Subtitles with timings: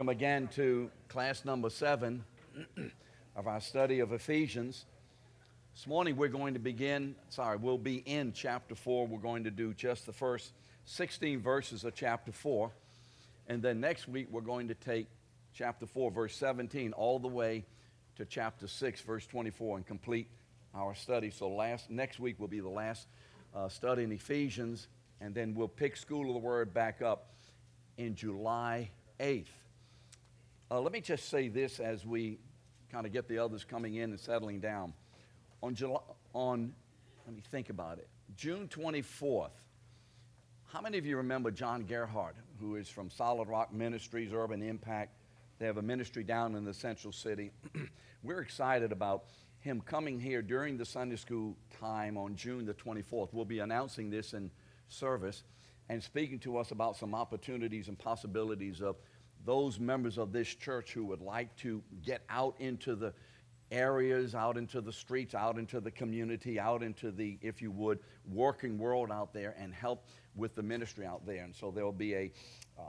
[0.00, 2.22] Welcome again to class number seven
[3.34, 4.84] of our study of Ephesians.
[5.74, 9.08] This morning we're going to begin, sorry, we'll be in chapter four.
[9.08, 10.52] We're going to do just the first
[10.84, 12.70] 16 verses of chapter four.
[13.48, 15.08] And then next week we're going to take
[15.52, 17.64] chapter four, verse 17, all the way
[18.18, 20.28] to chapter six, verse 24, and complete
[20.76, 21.30] our study.
[21.30, 23.08] So last, next week will be the last
[23.52, 24.86] uh, study in Ephesians,
[25.20, 27.32] and then we'll pick School of the Word back up
[27.96, 29.48] in July 8th.
[30.70, 32.38] Uh, let me just say this as we
[32.92, 34.92] kind of get the others coming in and settling down.
[35.62, 36.00] On July,
[36.34, 36.74] on,
[37.26, 39.48] let me think about it, June 24th,
[40.66, 45.16] how many of you remember John Gerhardt, who is from Solid Rock Ministries, Urban Impact?
[45.58, 47.50] They have a ministry down in the central city.
[48.22, 49.24] We're excited about
[49.60, 53.30] him coming here during the Sunday school time on June the 24th.
[53.32, 54.50] We'll be announcing this in
[54.88, 55.44] service
[55.88, 58.96] and speaking to us about some opportunities and possibilities of
[59.48, 63.14] those members of this church who would like to get out into the
[63.70, 67.98] areas, out into the streets, out into the community, out into the, if you would,
[68.30, 70.04] working world out there and help
[70.36, 71.44] with the ministry out there.
[71.44, 72.30] And so there'll be a,
[72.78, 72.82] uh,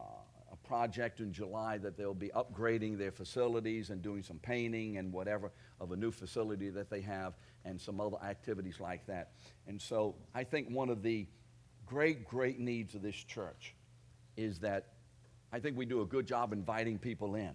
[0.51, 5.13] a project in July that they'll be upgrading their facilities and doing some painting and
[5.13, 9.31] whatever of a new facility that they have and some other activities like that.
[9.65, 11.25] And so I think one of the
[11.85, 13.75] great, great needs of this church
[14.35, 14.87] is that
[15.51, 17.53] I think we do a good job inviting people in.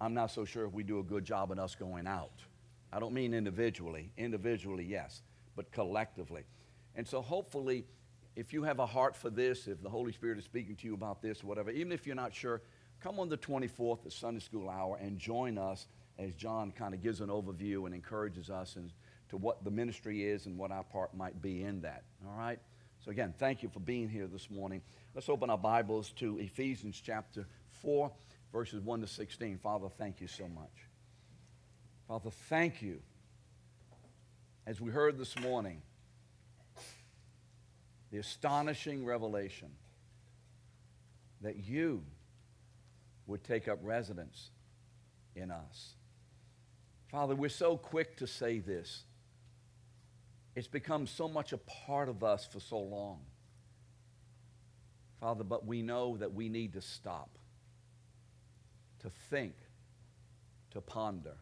[0.00, 2.44] I'm not so sure if we do a good job in us going out.
[2.92, 4.12] I don't mean individually.
[4.16, 5.22] Individually, yes,
[5.56, 6.44] but collectively.
[6.94, 7.84] And so hopefully,
[8.36, 10.94] if you have a heart for this, if the Holy Spirit is speaking to you
[10.94, 12.62] about this, whatever, even if you're not sure,
[13.00, 17.02] come on the 24th at Sunday School Hour and join us as John kind of
[17.02, 18.92] gives an overview and encourages us as
[19.30, 22.04] to what the ministry is and what our part might be in that.
[22.26, 22.58] All right?
[23.08, 24.82] So, again, thank you for being here this morning.
[25.14, 27.46] Let's open our Bibles to Ephesians chapter
[27.80, 28.12] 4,
[28.52, 29.56] verses 1 to 16.
[29.56, 30.68] Father, thank you so much.
[32.06, 33.00] Father, thank you.
[34.66, 35.80] As we heard this morning,
[38.12, 39.70] the astonishing revelation
[41.40, 42.04] that you
[43.26, 44.50] would take up residence
[45.34, 45.94] in us.
[47.10, 49.04] Father, we're so quick to say this
[50.58, 53.20] it's become so much a part of us for so long.
[55.20, 57.30] Father, but we know that we need to stop,
[58.98, 59.54] to think,
[60.72, 61.36] to ponder.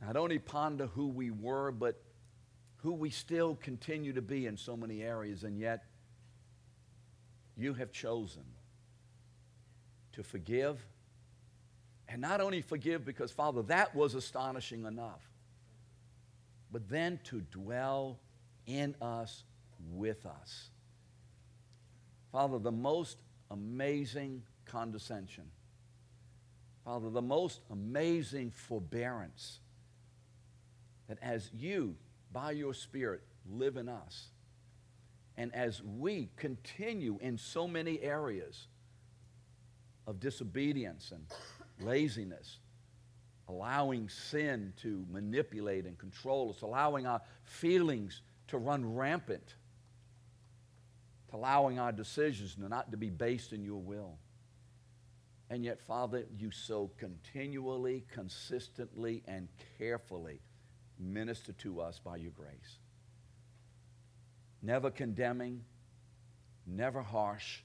[0.00, 2.02] Not only ponder who we were, but
[2.76, 5.84] who we still continue to be in so many areas, and yet
[7.54, 8.44] you have chosen
[10.12, 10.86] to forgive.
[12.08, 15.33] And not only forgive, because, Father, that was astonishing enough
[16.74, 18.18] but then to dwell
[18.66, 19.44] in us
[19.92, 20.70] with us.
[22.32, 23.18] Father, the most
[23.52, 25.44] amazing condescension.
[26.84, 29.60] Father, the most amazing forbearance
[31.06, 31.94] that as you,
[32.32, 34.30] by your Spirit, live in us,
[35.36, 38.66] and as we continue in so many areas
[40.08, 41.24] of disobedience and
[41.86, 42.58] laziness,
[43.48, 49.54] allowing sin to manipulate and control us, allowing our feelings to run rampant,
[51.30, 54.18] to allowing our decisions not to be based in your will.
[55.50, 60.40] And yet, Father, you so continually, consistently, and carefully
[60.98, 62.78] minister to us by your grace.
[64.62, 65.62] Never condemning,
[66.66, 67.60] never harsh,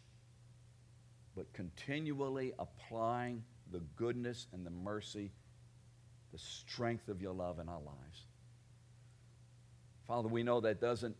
[1.35, 5.31] but continually applying the goodness and the mercy
[6.31, 8.25] the strength of your love in our lives.
[10.07, 11.15] Father, we know that doesn't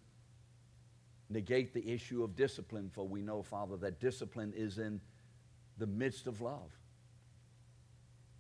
[1.30, 5.00] negate the issue of discipline, for we know, Father, that discipline is in
[5.78, 6.72] the midst of love.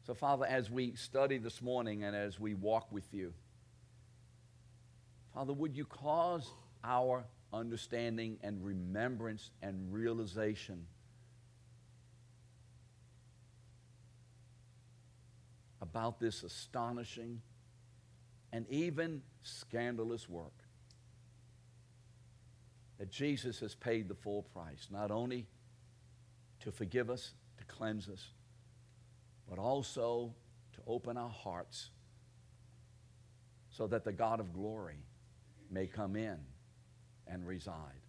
[0.05, 3.33] So, Father, as we study this morning and as we walk with you,
[5.33, 6.51] Father, would you cause
[6.83, 10.85] our understanding and remembrance and realization
[15.89, 17.41] about this astonishing
[18.51, 20.53] and even scandalous work.
[22.99, 25.47] That Jesus has paid the full price, not only
[26.61, 28.23] to forgive us, to cleanse us,
[29.49, 30.33] but also
[30.73, 31.89] to open our hearts
[33.71, 34.99] so that the God of glory
[35.71, 36.37] may come in
[37.25, 38.01] and reside.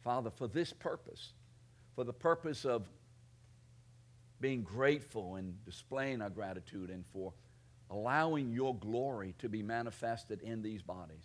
[0.00, 1.32] Father, for this purpose,
[1.94, 2.88] for the purpose of
[4.40, 7.32] being grateful and displaying our gratitude and for
[7.90, 11.24] allowing your glory to be manifested in these bodies.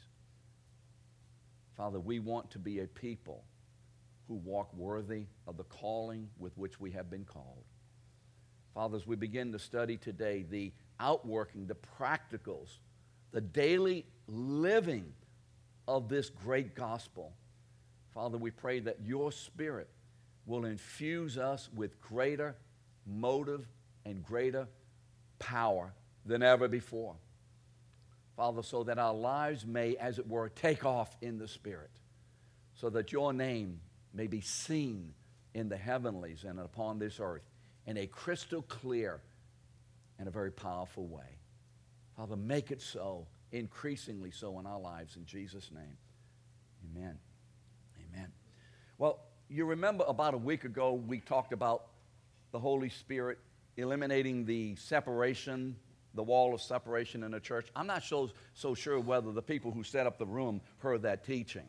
[1.75, 3.43] Father, we want to be a people
[4.27, 7.63] who walk worthy of the calling with which we have been called.
[8.73, 12.77] Father, as we begin to study today the outworking, the practicals,
[13.31, 15.11] the daily living
[15.87, 17.33] of this great gospel,
[18.13, 19.89] Father, we pray that your Spirit
[20.45, 22.55] will infuse us with greater
[23.05, 23.67] motive
[24.05, 24.67] and greater
[25.39, 25.93] power
[26.25, 27.15] than ever before.
[28.35, 31.91] Father, so that our lives may, as it were, take off in the Spirit,
[32.73, 33.79] so that your name
[34.13, 35.13] may be seen
[35.53, 37.43] in the heavenlies and upon this earth
[37.85, 39.21] in a crystal clear
[40.17, 41.37] and a very powerful way.
[42.15, 45.97] Father, make it so, increasingly so in our lives, in Jesus' name.
[46.95, 47.17] Amen.
[47.97, 48.31] Amen.
[48.97, 49.19] Well,
[49.49, 51.87] you remember about a week ago we talked about
[52.51, 53.39] the Holy Spirit
[53.77, 55.75] eliminating the separation,
[56.13, 57.67] the wall of separation in the church.
[57.75, 61.25] I'm not so, so sure whether the people who set up the room heard that
[61.25, 61.67] teaching.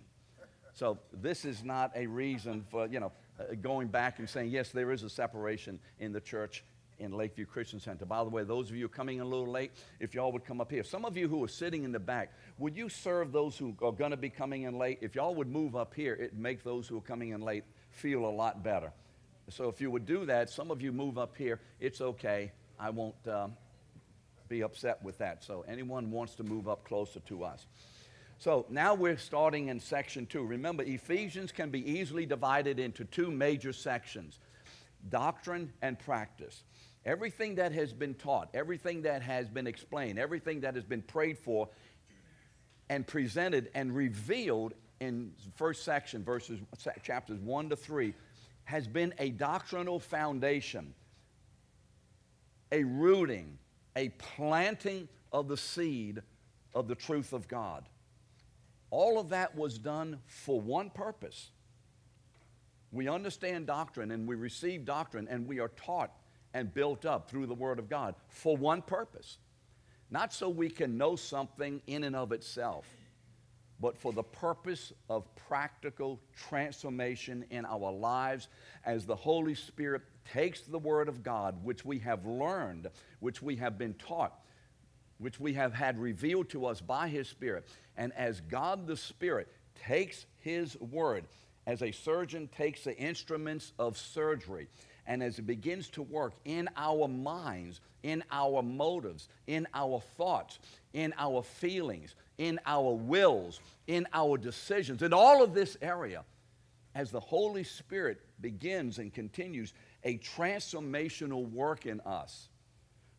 [0.74, 4.70] So this is not a reason for, you know, uh, going back and saying, yes,
[4.70, 6.64] there is a separation in the church
[6.98, 8.04] in Lakeview Christian Center.
[8.04, 10.60] By the way, those of you coming in a little late, if y'all would come
[10.60, 10.84] up here.
[10.84, 13.92] Some of you who are sitting in the back, would you serve those who are
[13.92, 14.98] going to be coming in late?
[15.02, 18.24] If y'all would move up here, it'd make those who are coming in late feel
[18.24, 18.92] a lot better.
[19.48, 22.52] So if you would do that, some of you move up here, it's okay.
[22.78, 23.54] I won't um,
[24.48, 25.44] be upset with that.
[25.44, 27.66] So anyone wants to move up closer to us.
[28.38, 30.44] So now we're starting in section two.
[30.44, 34.38] Remember, Ephesians can be easily divided into two major sections
[35.08, 36.62] doctrine and practice.
[37.04, 41.38] Everything that has been taught, everything that has been explained, everything that has been prayed
[41.38, 41.68] for
[42.88, 46.60] and presented and revealed in first section, verses
[47.02, 48.14] chapters 1 to 3,
[48.64, 50.94] has been a doctrinal foundation,
[52.70, 53.58] a rooting,
[53.96, 56.22] a planting of the seed
[56.74, 57.88] of the truth of God.
[58.90, 61.50] All of that was done for one purpose.
[62.90, 66.12] We understand doctrine and we receive doctrine and we are taught
[66.54, 69.38] and built up through the Word of God for one purpose.
[70.10, 72.86] Not so we can know something in and of itself,
[73.82, 78.46] but for the purpose of practical transformation in our lives
[78.86, 80.02] as the Holy Spirit
[80.32, 82.88] takes the Word of God, which we have learned,
[83.18, 84.38] which we have been taught,
[85.18, 87.68] which we have had revealed to us by His Spirit.
[87.96, 91.24] And as God the Spirit takes His word,
[91.66, 94.68] as a surgeon takes the instruments of surgery,
[95.08, 100.60] and as it begins to work in our minds, in our motives, in our thoughts,
[100.92, 106.24] in our feelings, in our wills, in our decisions, in all of this area,
[106.92, 109.72] as the Holy Spirit begins and continues
[110.02, 112.48] a transformational work in us,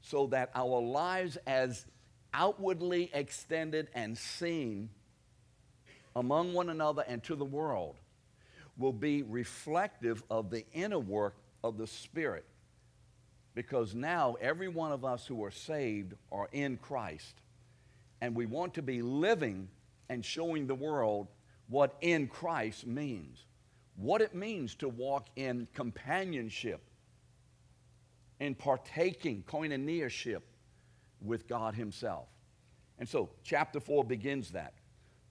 [0.02, 1.86] so that our lives, as
[2.34, 4.90] outwardly extended and seen
[6.18, 7.96] among one another and to the world
[8.78, 12.44] will be reflective of the inner work of the Spirit.
[13.56, 17.36] Because now every one of us who are saved are in Christ.
[18.24, 19.68] And we want to be living
[20.08, 21.28] and showing the world
[21.68, 23.44] what in Christ means.
[23.98, 26.80] What it means to walk in companionship,
[28.40, 30.40] in partaking, koinoniaship
[31.20, 32.30] with God Himself.
[32.98, 34.76] And so, chapter 4 begins that.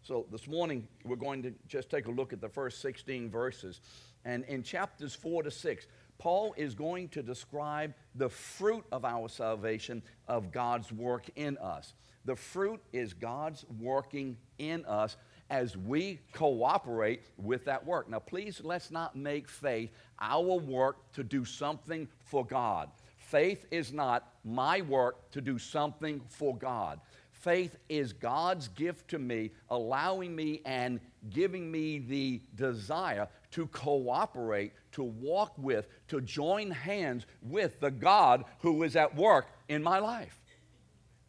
[0.03, 3.81] So, this morning, we're going to just take a look at the first 16 verses.
[4.27, 5.87] And in chapters 4 to 6,
[6.23, 11.95] Paul is going to describe the fruit of our salvation of God's work in us.
[12.25, 15.17] The fruit is God's working in us
[15.51, 18.09] as we cooperate with that work.
[18.09, 22.89] Now, please let's not make faith our work to do something for God.
[23.19, 27.01] Faith is not my work to do something for God.
[27.33, 34.73] Faith is God's gift to me, allowing me and giving me the desire to cooperate,
[34.93, 39.99] to walk with, to join hands with the God who is at work in my
[39.99, 40.41] life.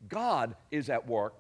[0.08, 1.36] God is at work,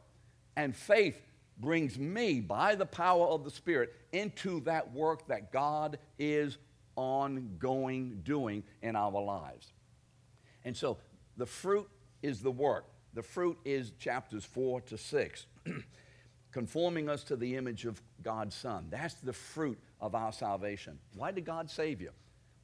[0.55, 1.21] and faith
[1.57, 6.57] brings me, by the power of the Spirit, into that work that God is
[6.95, 9.73] ongoing doing in our lives.
[10.63, 10.97] And so
[11.37, 11.89] the fruit
[12.21, 12.85] is the work.
[13.13, 15.45] The fruit is chapters 4 to 6,
[16.53, 18.87] conforming us to the image of God's Son.
[18.89, 20.99] That's the fruit of our salvation.
[21.15, 22.11] Why did God save you?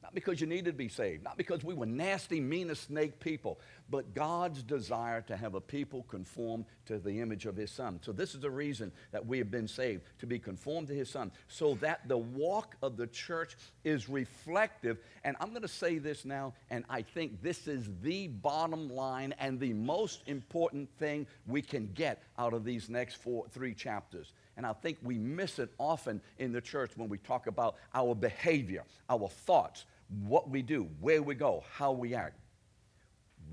[0.02, 3.60] Not because you needed to be saved, not because we were nasty, mean snake people,
[3.90, 7.98] but God's desire to have a people conform to the image of His Son.
[8.02, 11.10] So, this is the reason that we have been saved, to be conformed to His
[11.10, 14.98] Son, so that the walk of the church is reflective.
[15.24, 19.34] And I'm going to say this now, and I think this is the bottom line
[19.38, 24.32] and the most important thing we can get out of these next four, three chapters.
[24.56, 28.14] And I think we miss it often in the church when we talk about our
[28.14, 29.86] behavior, our thoughts,
[30.26, 32.36] what we do, where we go, how we act.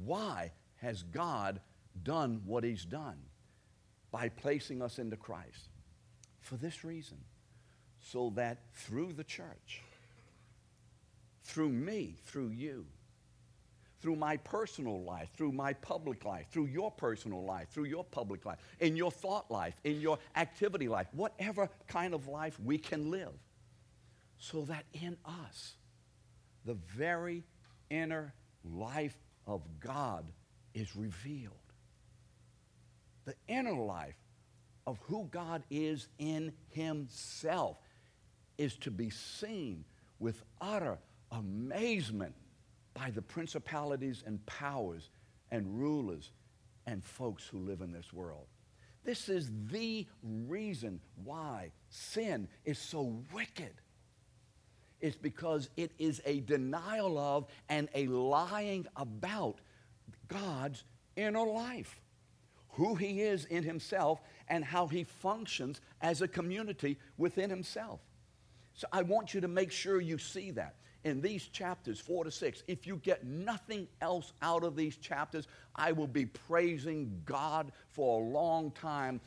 [0.04, 1.60] Why has God
[2.04, 3.18] done what He's done?
[4.12, 5.70] By placing us into Christ.
[6.40, 7.18] For this reason,
[8.00, 9.82] so that through the church,
[11.44, 12.86] through me, through you,
[14.00, 18.46] through my personal life, through my public life, through your personal life, through your public
[18.46, 23.10] life, in your thought life, in your activity life, whatever kind of life we can
[23.10, 23.34] live,
[24.38, 25.74] so that in us,
[26.64, 27.44] the very
[27.90, 30.26] inner life of God
[30.74, 31.54] is revealed.
[33.26, 34.16] The inner life
[34.86, 37.78] of who God is in Himself
[38.58, 39.84] is to be seen
[40.20, 41.00] with utter
[41.32, 42.36] amazement
[42.94, 45.10] by the principalities and powers
[45.52, 46.32] and rulers
[46.86, 48.48] and folks who live in this world.
[49.04, 53.74] This is the reason why sin is so wicked.
[55.00, 59.60] It's because it is a denial of and a lying about
[60.28, 60.84] God's
[61.16, 62.02] inner life,
[62.70, 68.00] who He is in Himself, and how He functions as a community within Himself.
[68.74, 72.32] So I want you to make sure you see that in these chapters, four to
[72.32, 77.72] six, if you get nothing else out of these chapters, I will be praising God
[77.88, 79.22] for a long time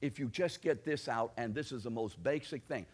[0.00, 2.86] if you just get this out, and this is the most basic thing.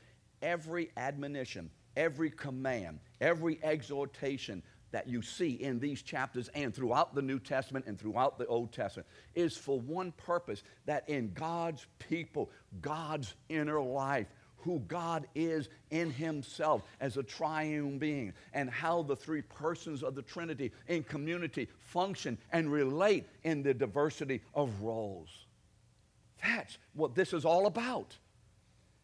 [0.42, 7.20] Every admonition, every command, every exhortation that you see in these chapters and throughout the
[7.20, 12.48] New Testament and throughout the Old Testament is for one purpose that in God's people,
[12.80, 19.14] God's inner life, who God is in Himself as a triune being and how the
[19.14, 25.46] three persons of the Trinity in community function and relate in the diversity of roles.
[26.42, 28.16] That's what this is all about.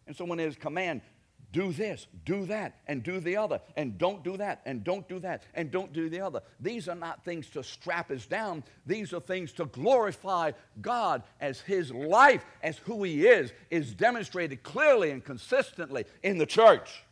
[0.07, 1.01] And so when there's command,
[1.55, 5.21] do this, do that, and do the other, and don't do that, and don't do
[5.21, 6.43] that, and don't do the other.
[6.59, 8.65] These are not things to strap us down.
[8.87, 10.51] These are things to glorify
[10.83, 16.47] God as His life, as who He is, is demonstrated clearly and consistently in the
[16.47, 17.05] church.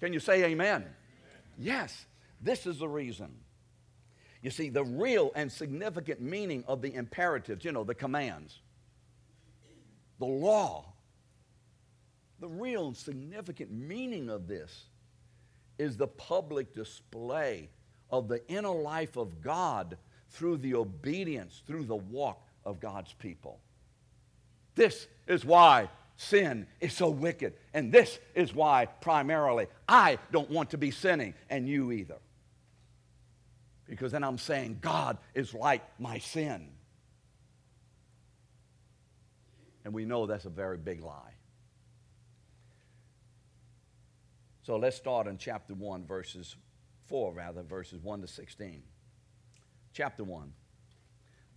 [0.00, 0.80] Can you say amen?
[0.80, 0.90] amen?
[1.58, 2.06] Yes,
[2.40, 3.34] this is the reason.
[4.40, 8.60] You see, the real and significant meaning of the imperatives, you know, the commands,
[10.18, 10.86] the law,
[12.40, 14.84] the real significant meaning of this
[15.78, 17.68] is the public display
[18.10, 19.96] of the inner life of God
[20.30, 23.60] through the obedience, through the walk of God's people.
[24.74, 27.54] This is why sin is so wicked.
[27.74, 32.18] And this is why, primarily, I don't want to be sinning, and you either.
[33.86, 36.68] Because then I'm saying God is like my sin.
[39.84, 41.35] And we know that's a very big lie.
[44.66, 46.56] So let's start in chapter 1, verses
[47.06, 48.82] 4, rather, verses 1 to 16.
[49.92, 50.52] Chapter 1.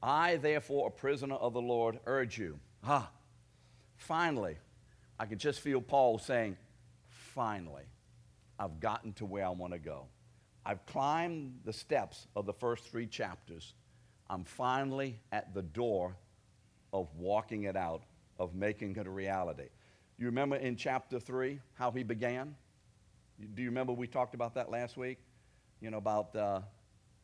[0.04, 2.60] I, therefore, a prisoner of the Lord, urge you.
[2.84, 3.10] Ah,
[3.98, 4.58] finally,
[5.20, 6.56] I can just feel Paul saying,
[7.08, 7.82] finally,
[8.60, 10.06] I've gotten to where I want to go.
[10.64, 13.74] I've climbed the steps of the first three chapters.
[14.30, 16.16] I'm finally at the door
[16.94, 18.04] of walking it out,
[18.38, 19.70] of making it a reality.
[20.20, 22.54] You remember in chapter 3 how he began?
[23.40, 25.18] Do you remember we talked about that last week?
[25.80, 26.62] You know, about uh,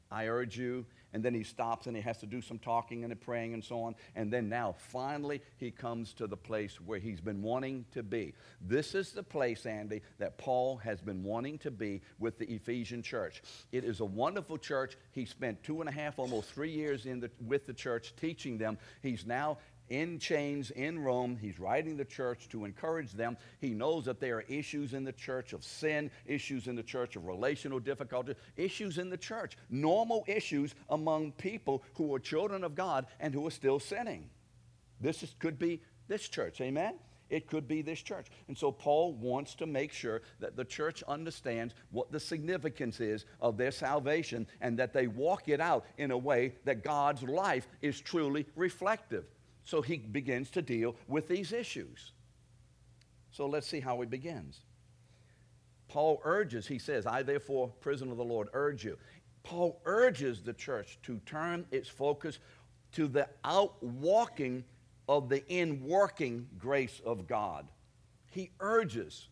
[0.09, 3.19] I urge you, and then he stops and he has to do some talking and
[3.19, 3.95] praying and so on.
[4.15, 8.33] And then now, finally, he comes to the place where he's been wanting to be.
[8.61, 13.01] This is the place, Andy, that Paul has been wanting to be with the Ephesian
[13.01, 13.41] church.
[13.71, 14.95] It is a wonderful church.
[15.11, 18.57] He spent two and a half, almost three years in the, with the church teaching
[18.57, 18.77] them.
[19.01, 19.57] He's now
[19.89, 21.37] in chains in Rome.
[21.39, 23.37] He's writing the church to encourage them.
[23.59, 27.15] He knows that there are issues in the church of sin, issues in the church
[27.15, 32.75] of relational difficulty, issues in the church, normal issues among people who are children of
[32.75, 34.29] God and who are still sinning.
[34.99, 36.95] This is, could be this church, amen?
[37.29, 38.27] It could be this church.
[38.47, 43.25] And so Paul wants to make sure that the church understands what the significance is
[43.41, 47.67] of their salvation and that they walk it out in a way that God's life
[47.81, 49.25] is truly reflective.
[49.65, 52.11] So he begins to deal with these issues.
[53.31, 54.61] So let's see how he begins.
[55.87, 58.97] Paul urges, he says, I therefore, prisoner of the Lord, urge you.
[59.43, 62.39] Paul urges the church to turn its focus
[62.93, 64.63] to the outwalking
[65.07, 67.67] of the in-working grace of God.
[68.31, 69.27] He urges.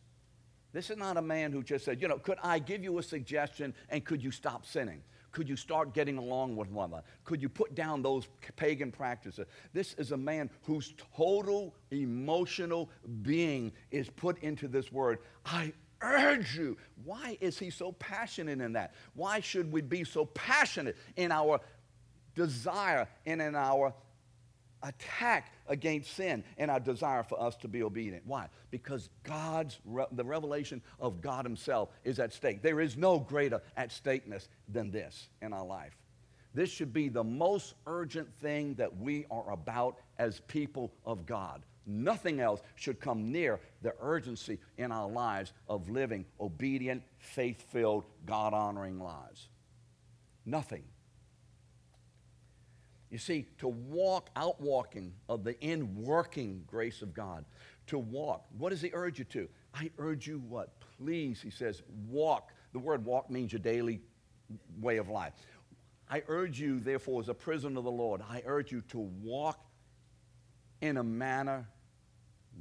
[0.72, 3.04] This is not a man who just said, you know, could I give you a
[3.04, 5.02] suggestion and could you stop sinning?
[5.34, 7.04] Could you start getting along with one another?
[7.26, 9.48] Could you put down those pagan practices?
[9.74, 12.90] This is a man whose total emotional
[13.24, 15.20] being is put into this word.
[15.44, 16.78] I urge you.
[17.04, 18.94] Why is he so passionate in that?
[19.16, 21.60] Why should we be so passionate in our
[22.36, 23.94] desire and in our
[24.84, 28.24] attack against sin and our desire for us to be obedient.
[28.26, 28.48] Why?
[28.70, 29.80] Because God's
[30.12, 32.62] the revelation of God himself is at stake.
[32.62, 35.98] There is no greater at stakeness than this in our life.
[36.54, 41.64] This should be the most urgent thing that we are about as people of God.
[41.86, 48.06] Nothing else should come near the urgency in our lives of living obedient, faith filled,
[48.26, 49.50] God honoring lives.
[50.46, 50.84] Nothing.
[53.14, 57.46] You see, to walk, out walking of the in working grace of God,
[57.86, 59.48] to walk, what does he urge you to?
[59.72, 60.80] I urge you what?
[60.98, 62.50] Please, he says, walk.
[62.72, 64.02] The word walk means your daily
[64.82, 65.34] way of life.
[66.10, 69.64] I urge you, therefore, as a prisoner of the Lord, I urge you to walk
[70.82, 71.68] in a manner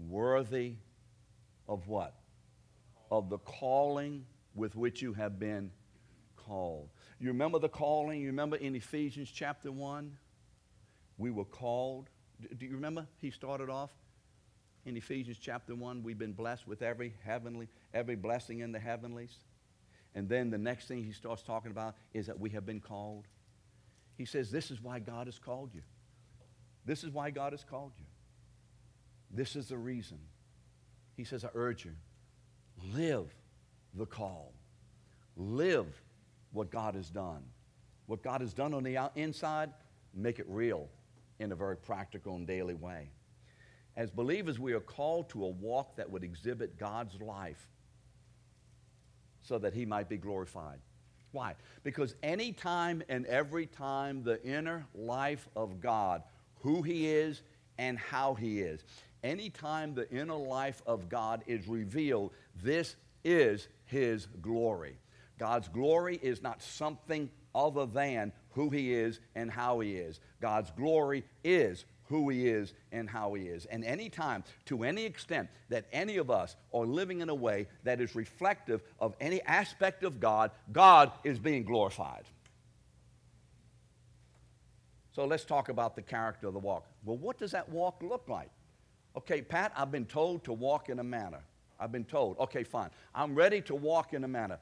[0.06, 0.74] worthy
[1.66, 2.14] of what?
[3.10, 5.70] Of the calling with which you have been
[6.36, 6.90] called.
[7.18, 8.20] You remember the calling?
[8.20, 10.18] You remember in Ephesians chapter 1?
[11.22, 12.10] We were called.
[12.58, 13.06] Do you remember?
[13.20, 13.90] He started off
[14.84, 16.02] in Ephesians chapter 1.
[16.02, 19.38] We've been blessed with every heavenly, every blessing in the heavenlies.
[20.16, 23.28] And then the next thing he starts talking about is that we have been called.
[24.18, 25.82] He says, This is why God has called you.
[26.84, 28.06] This is why God has called you.
[29.30, 30.18] This is the reason.
[31.16, 31.92] He says, I urge you,
[32.92, 33.32] live
[33.94, 34.54] the call.
[35.36, 35.86] Live
[36.50, 37.44] what God has done.
[38.06, 39.70] What God has done on the inside,
[40.12, 40.88] make it real
[41.42, 43.10] in a very practical and daily way.
[43.96, 47.68] As believers, we are called to a walk that would exhibit God's life
[49.42, 50.78] so that He might be glorified.
[51.32, 51.54] Why?
[51.82, 56.22] Because any time and every time the inner life of God,
[56.60, 57.42] who He is
[57.76, 58.84] and how He is,
[59.24, 62.32] any time the inner life of God is revealed,
[62.62, 64.96] this is His glory.
[65.38, 70.20] God's glory is not something other than who he is and how he is.
[70.40, 73.64] God's glory is who he is and how he is.
[73.66, 77.68] And any time, to any extent, that any of us are living in a way
[77.84, 82.24] that is reflective of any aspect of God, God is being glorified.
[85.12, 86.86] So let's talk about the character of the walk.
[87.04, 88.50] Well, what does that walk look like?
[89.16, 91.40] Okay, Pat, I've been told to walk in a manner.
[91.78, 92.38] I've been told.
[92.38, 92.90] Okay, fine.
[93.14, 94.58] I'm ready to walk in a manner.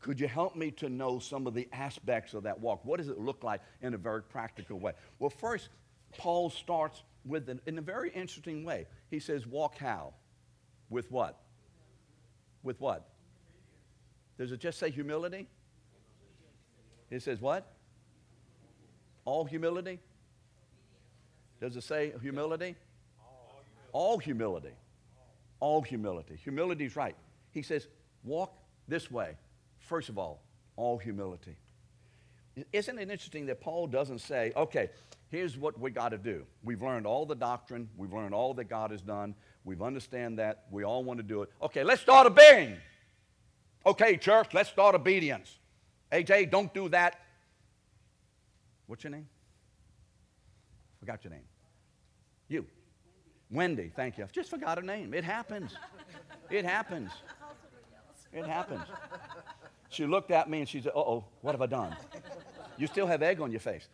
[0.00, 2.84] Could you help me to know some of the aspects of that walk?
[2.84, 4.92] What does it look like in a very practical way?
[5.18, 5.68] Well, first,
[6.16, 8.86] Paul starts with an, in a very interesting way.
[9.10, 10.14] He says, Walk how?
[10.88, 11.38] With what?
[12.62, 13.08] With what?
[14.38, 15.46] Does it just say humility?
[17.10, 17.70] It says what?
[19.24, 20.00] All humility?
[21.60, 22.76] Does it say humility?
[23.92, 24.72] All humility.
[25.58, 26.36] All humility.
[26.42, 27.16] Humility is right.
[27.50, 27.88] He says,
[28.24, 28.56] walk
[28.88, 29.36] this way.
[29.80, 30.42] First of all,
[30.76, 31.56] all humility.
[32.72, 34.90] Isn't it interesting that Paul doesn't say, okay,
[35.28, 36.44] here's what we got to do.
[36.62, 40.64] We've learned all the doctrine, we've learned all that God has done, we've understand that,
[40.70, 41.50] we all want to do it.
[41.62, 42.76] Okay, let's start obeying.
[43.86, 45.58] Okay, church, let's start obedience.
[46.12, 47.20] AJ, don't do that.
[48.86, 49.28] What's your name?
[50.98, 51.44] Forgot your name.
[52.48, 52.66] You.
[53.50, 54.24] Wendy, thank you.
[54.24, 55.14] I just forgot her name.
[55.14, 55.76] It happens.
[56.50, 57.10] It happens.
[58.32, 58.82] It happens.
[59.90, 61.94] She looked at me and she said, oh, what have I done?
[62.78, 63.88] You still have egg on your face.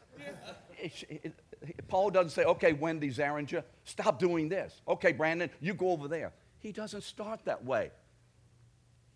[1.88, 4.80] Paul doesn't say, Okay, Wendy Zaringer, stop doing this.
[4.87, 6.32] Okay, Brandon, you go over there.
[6.59, 7.90] He doesn't start that way.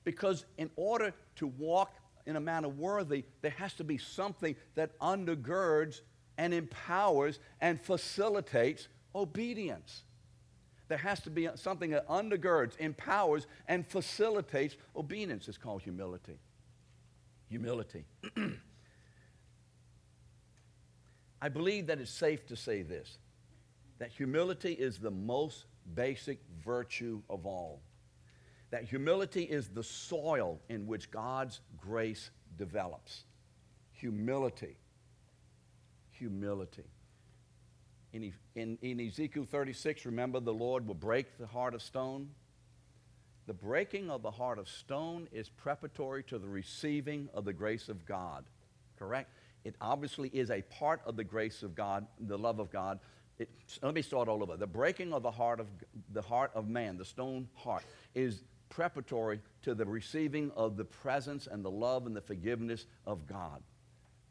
[0.04, 1.94] Because in order to walk
[2.26, 6.00] in a manner worthy, there has to be something that undergirds
[6.38, 10.04] and empowers and facilitates obedience.
[10.88, 15.46] There has to be something that undergirds, empowers, and facilitates obedience.
[15.46, 16.38] It's called humility.
[17.50, 18.04] Humility.
[21.42, 23.18] I believe that it's safe to say this
[23.98, 27.82] that humility is the most basic virtue of all.
[28.70, 33.24] That humility is the soil in which God's grace develops.
[33.92, 34.76] Humility.
[36.12, 36.86] Humility.
[38.12, 42.30] In, in, in Ezekiel 36, remember the Lord will break the heart of stone
[43.50, 47.88] the breaking of the heart of stone is preparatory to the receiving of the grace
[47.88, 48.44] of God.
[48.96, 49.28] Correct?
[49.64, 53.00] It obviously is a part of the grace of God, the love of God.
[53.40, 53.48] It,
[53.82, 54.56] let me start all over.
[54.56, 55.66] The breaking of the heart of
[56.12, 57.82] the heart of man, the stone heart,
[58.14, 63.26] is preparatory to the receiving of the presence and the love and the forgiveness of
[63.26, 63.64] God.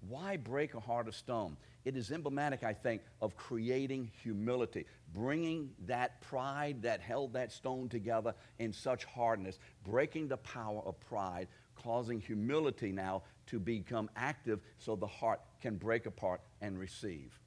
[0.07, 1.57] Why break a heart of stone?
[1.85, 7.89] It is emblematic, I think, of creating humility, bringing that pride that held that stone
[7.89, 14.59] together in such hardness, breaking the power of pride, causing humility now to become active
[14.77, 17.39] so the heart can break apart and receive.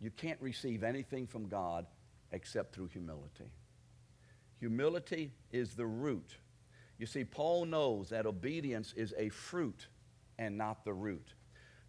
[0.00, 1.86] You can't receive anything from God
[2.32, 3.50] except through humility.
[4.58, 6.36] Humility is the root.
[6.98, 9.86] You see, Paul knows that obedience is a fruit
[10.38, 11.34] and not the root.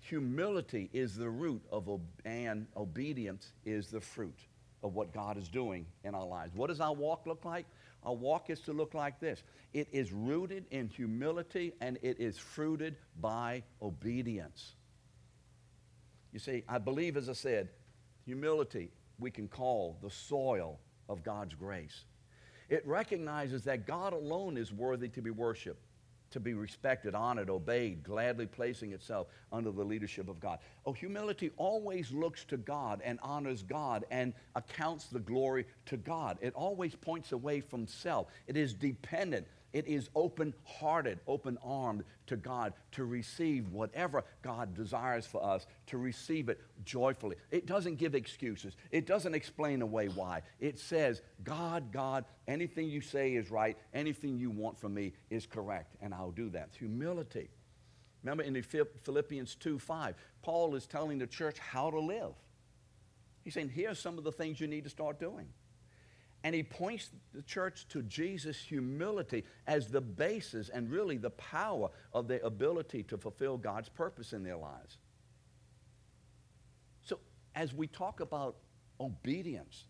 [0.08, 1.90] Humility is the root of
[2.24, 4.40] and obedience is the fruit
[4.82, 6.56] of what God is doing in our lives.
[6.56, 7.66] What does our walk look like?
[8.04, 9.44] Our walk is to look like this.
[9.74, 14.76] It is rooted in humility and it is fruited by obedience.
[16.32, 17.68] You see, I believe, as I said,
[18.24, 22.06] humility we can call the soil of God's grace.
[22.70, 25.87] It recognizes that God alone is worthy to be worshiped
[26.32, 30.60] to be respected, honored, obeyed, gladly placing itself under the leadership of God.
[30.86, 36.38] Oh, humility always looks to God and honors God and accounts the glory to God.
[36.42, 38.28] It always points away from self.
[38.48, 44.74] It is dependent it is open hearted, open armed to God to receive whatever God
[44.74, 47.36] desires for us, to receive it joyfully.
[47.52, 50.42] It doesn't give excuses, it doesn't explain away why.
[50.60, 55.46] It says, God, God, anything you say is right, anything you want from me is
[55.46, 56.70] correct, and I'll do that.
[56.78, 57.50] Humility.
[58.24, 62.34] Remember in Philippians 2 5, Paul is telling the church how to live.
[63.44, 65.48] He's saying, here's some of the things you need to start doing.
[66.48, 71.90] And he points the church to Jesus' humility as the basis and really the power
[72.14, 74.98] of their ability to fulfill God's purpose in their lives.
[77.02, 77.20] So,
[77.54, 78.56] as we talk about
[78.98, 79.88] obedience,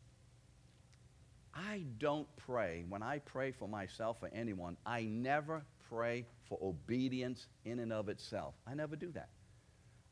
[1.53, 7.45] I don't pray, when I pray for myself or anyone, I never pray for obedience
[7.65, 8.55] in and of itself.
[8.65, 9.29] I never do that.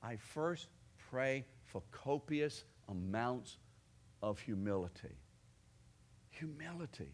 [0.04, 0.68] I first
[1.10, 3.58] pray for copious amounts
[4.22, 5.16] of humility
[6.38, 7.12] humility.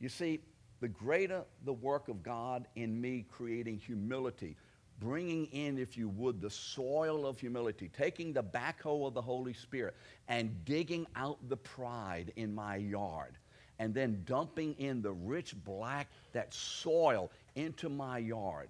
[0.00, 0.40] You see,
[0.80, 4.56] the greater the work of God in me creating humility,
[5.00, 9.54] bringing in, if you would, the soil of humility, taking the backhoe of the Holy
[9.54, 9.94] Spirit
[10.28, 13.38] and digging out the pride in my yard,
[13.78, 18.68] and then dumping in the rich black, that soil into my yard.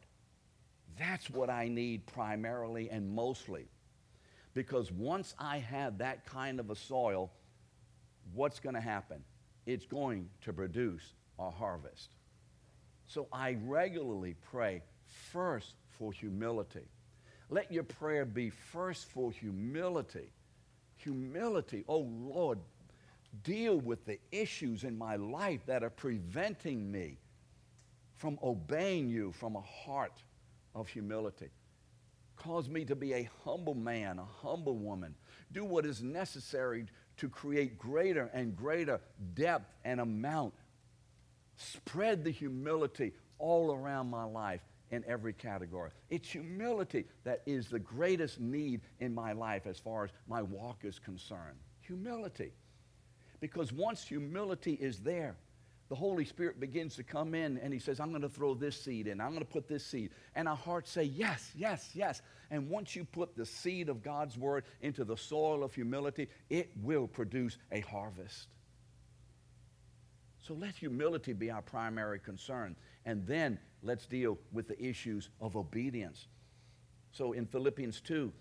[0.99, 3.67] That's what I need primarily and mostly.
[4.55, 7.33] Because once I have that kind of a soil,
[8.33, 9.25] what's going to happen?
[9.67, 12.11] It's going to produce a harvest.
[13.07, 14.83] So I regularly pray
[15.33, 16.87] first for humility.
[17.51, 20.33] Let your prayer be first for humility.
[20.97, 21.85] Humility.
[21.89, 22.59] Oh Lord,
[23.43, 27.19] deal with the issues in my life that are preventing me
[28.17, 30.23] from obeying you from a heart
[30.75, 31.51] of humility.
[32.45, 35.15] Cause me to be a humble man, a humble woman.
[35.53, 36.85] Do what is necessary
[37.17, 39.01] to create greater and greater
[39.33, 40.53] depth and amount.
[41.57, 45.91] Spread the humility all around my life in every category.
[46.11, 50.85] It's humility that is the greatest need in my life as far as my walk
[50.85, 51.57] is concerned.
[51.81, 52.53] Humility.
[53.41, 55.37] Because once humility is there,
[55.89, 58.81] the Holy Spirit begins to come in and He says, I'm going to throw this
[58.81, 59.21] seed in.
[59.21, 60.11] I'm going to put this seed.
[60.35, 62.23] And our hearts say, Yes, yes, yes.
[62.51, 66.71] And once you put the seed of God's Word into the soil of humility, it
[66.83, 68.49] will produce a harvest.
[70.41, 72.77] So let humility be our primary concern.
[73.07, 76.27] And then let's deal with the issues of obedience.
[77.13, 78.33] So in Philippians 2,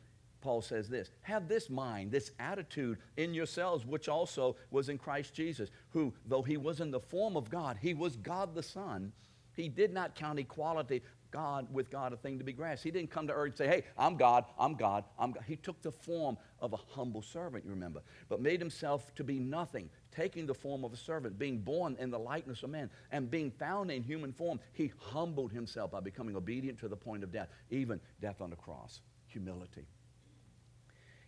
[0.43, 5.33] Paul says this Have this mind, this attitude in yourselves, which also was in Christ
[5.33, 9.13] Jesus, who, though he was in the form of God, he was God the Son.
[9.55, 11.01] He did not count equality
[11.31, 12.83] God with God a thing to be grasped.
[12.83, 15.43] He didn't come to earth and say, Hey, I'm God, I'm God, I'm God.
[15.47, 19.39] He took the form of a humble servant, you remember, but made himself to be
[19.39, 23.31] nothing, taking the form of a servant, being born in the likeness of man, and
[23.31, 24.59] being found in human form.
[24.73, 28.55] He humbled himself by becoming obedient to the point of death, even death on the
[28.57, 28.99] cross.
[29.27, 29.87] Humility.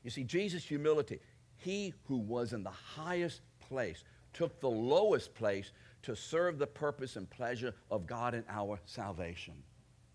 [0.05, 1.19] You see, Jesus' humility,
[1.57, 5.71] he who was in the highest place took the lowest place
[6.03, 9.55] to serve the purpose and pleasure of God in our salvation.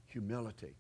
[0.06, 0.76] Humility.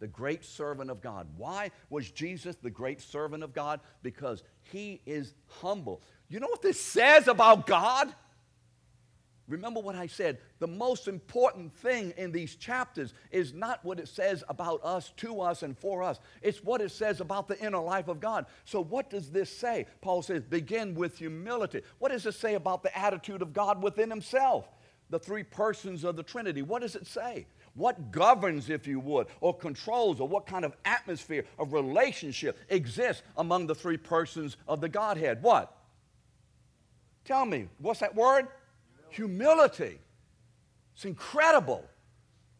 [0.00, 1.28] The great servant of God.
[1.36, 3.78] Why was Jesus the great servant of God?
[4.02, 4.42] Because
[4.72, 6.02] he is humble.
[6.28, 8.12] You know what this says about God?
[9.48, 10.38] Remember what I said.
[10.58, 15.40] The most important thing in these chapters is not what it says about us, to
[15.40, 16.20] us, and for us.
[16.42, 18.44] It's what it says about the inner life of God.
[18.66, 19.86] So, what does this say?
[20.02, 21.80] Paul says, begin with humility.
[21.98, 24.68] What does it say about the attitude of God within himself?
[25.08, 26.60] The three persons of the Trinity.
[26.60, 27.46] What does it say?
[27.74, 33.22] what governs, if you would, or controls, or what kind of atmosphere of relationship exists
[33.36, 35.42] among the three persons of the Godhead?
[35.42, 35.74] What?
[37.24, 38.48] Tell me, what's that word?
[39.10, 39.98] Humility.
[40.94, 41.84] It's incredible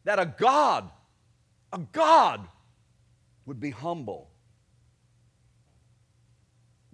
[0.05, 0.89] that a God,
[1.73, 2.47] a God,
[3.47, 4.31] would be humble.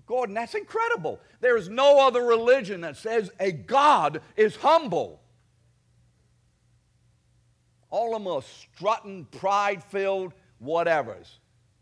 [0.07, 1.21] Gordon, that's incredible.
[1.41, 5.21] There is no other religion that says a God is humble.
[7.91, 11.29] All of them are strutting, pride filled, whatevers,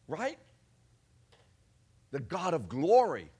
[0.06, 0.38] right?
[2.10, 3.30] The God of glory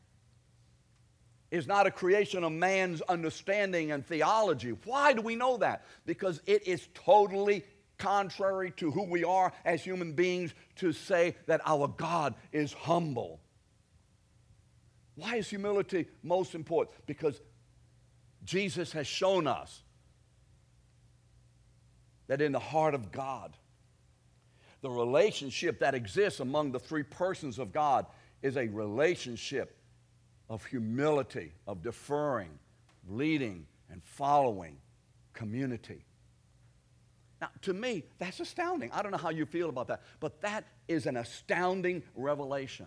[1.53, 4.71] is not a creation of man's understanding and theology.
[4.85, 5.85] Why do we know that?
[6.07, 7.63] Because it is totally
[7.99, 13.39] contrary to who we are as human beings to say that our God is humble.
[15.15, 16.97] Why is humility most important?
[17.05, 17.39] Because
[18.45, 19.83] Jesus has shown us
[22.29, 23.55] that in the heart of God,
[24.81, 28.07] the relationship that exists among the three persons of God
[28.41, 29.77] is a relationship
[30.53, 32.51] of humility, of deferring,
[33.09, 34.77] leading, and following
[35.33, 36.05] community.
[37.41, 38.91] Now, to me, that's astounding.
[38.93, 42.85] I don't know how you feel about that, but that is an astounding revelation.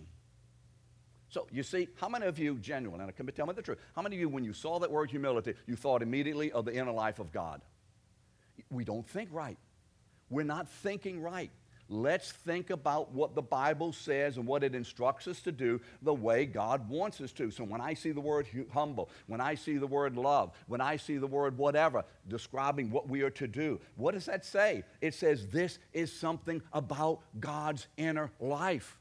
[1.30, 4.04] So, you see, how many of you, genuine, and come tell me the truth, how
[4.04, 6.92] many of you, when you saw that word humility, you thought immediately of the inner
[6.92, 7.62] life of God?
[8.70, 9.58] We don't think right.
[10.30, 11.50] We're not thinking right.
[11.88, 16.14] Let's think about what the Bible says and what it instructs us to do the
[16.14, 17.52] way God wants us to.
[17.52, 20.96] So when I see the word humble, when I see the word love, when I
[20.98, 24.84] see the word whatever describing what we are to do, what does that say?
[25.00, 28.98] It says this is something about God's inner life.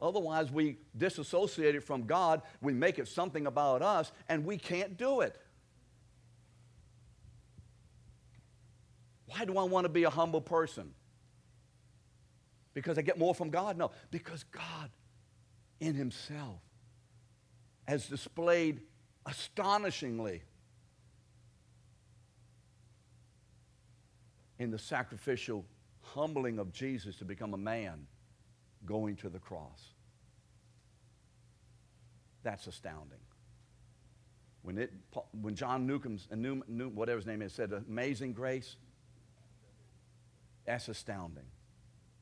[0.00, 4.96] Otherwise, we disassociate it from God, we make it something about us, and we can't
[4.96, 5.36] do it.
[9.26, 10.92] Why do I want to be a humble person?
[12.76, 13.78] Because I get more from God?
[13.78, 14.90] No, because God
[15.80, 16.60] in Himself
[17.88, 18.82] has displayed
[19.24, 20.42] astonishingly
[24.58, 25.64] in the sacrificial
[26.02, 28.06] humbling of Jesus to become a man
[28.84, 29.94] going to the cross.
[32.42, 33.20] That's astounding.
[34.60, 34.92] When, it,
[35.40, 38.76] when John Newcomb's, uh, New, New, whatever his name is, said, Amazing Grace,
[40.66, 41.46] that's astounding.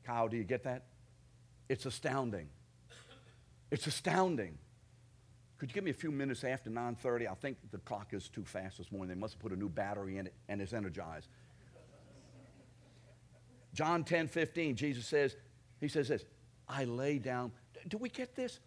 [0.05, 0.83] Kyle, do you get that?
[1.67, 2.47] It's astounding.
[3.71, 4.57] It's astounding.
[5.57, 7.27] Could you give me a few minutes after 9:30?
[7.27, 9.09] I think the clock is too fast this morning.
[9.09, 11.27] They must have put a new battery in it and it's energized.
[13.73, 15.35] John 10, 15, Jesus says,
[15.81, 16.25] He says this,
[16.67, 17.51] I lay down.
[17.87, 18.59] Do we get this?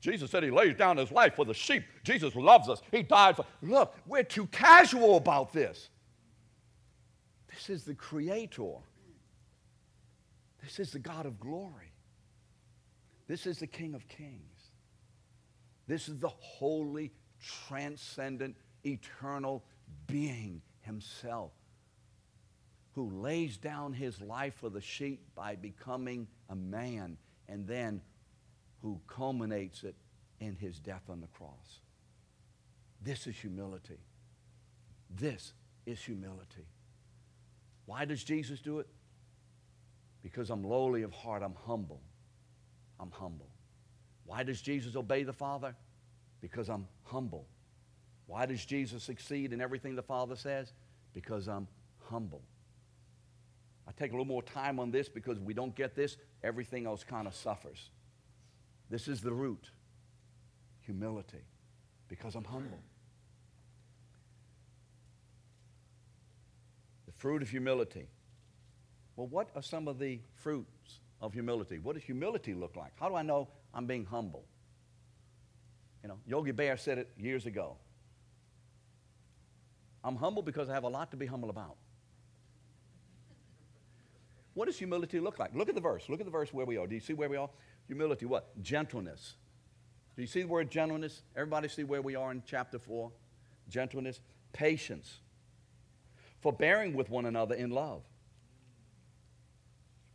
[0.00, 1.84] Jesus said he lays down his life for the sheep.
[2.02, 2.82] Jesus loves us.
[2.90, 3.46] He died for.
[3.62, 5.88] Look, we're too casual about this.
[7.48, 8.74] This is the Creator
[10.64, 11.92] this is the God of glory.
[13.28, 14.70] This is the King of kings.
[15.86, 17.12] This is the holy,
[17.68, 19.64] transcendent, eternal
[20.06, 21.52] being himself
[22.94, 27.16] who lays down his life for the sheep by becoming a man
[27.48, 28.00] and then
[28.80, 29.96] who culminates it
[30.40, 31.80] in his death on the cross.
[33.02, 33.98] This is humility.
[35.10, 35.52] This
[35.86, 36.66] is humility.
[37.86, 38.86] Why does Jesus do it?
[40.24, 42.00] Because I'm lowly of heart, I'm humble.
[42.98, 43.50] I'm humble.
[44.24, 45.76] Why does Jesus obey the Father?
[46.40, 47.46] Because I'm humble.
[48.26, 50.72] Why does Jesus succeed in everything the Father says?
[51.12, 51.68] Because I'm
[52.08, 52.40] humble.
[53.86, 57.04] I take a little more time on this because we don't get this, everything else
[57.04, 57.90] kind of suffers.
[58.88, 59.70] This is the root
[60.80, 61.44] humility,
[62.08, 62.80] because I'm humble.
[67.06, 68.08] The fruit of humility
[69.16, 71.78] well, what are some of the fruits of humility?
[71.78, 72.92] What does humility look like?
[72.98, 74.44] How do I know I'm being humble?
[76.02, 77.76] You know, Yogi Bear said it years ago.
[80.02, 81.76] I'm humble because I have a lot to be humble about.
[84.52, 85.54] What does humility look like?
[85.54, 86.08] Look at the verse.
[86.08, 86.86] Look at the verse where we are.
[86.86, 87.48] Do you see where we are?
[87.86, 88.60] Humility, what?
[88.62, 89.34] Gentleness.
[90.14, 91.22] Do you see the word gentleness?
[91.34, 93.10] Everybody see where we are in chapter 4?
[93.68, 94.20] Gentleness,
[94.52, 95.20] patience,
[96.40, 98.02] forbearing with one another in love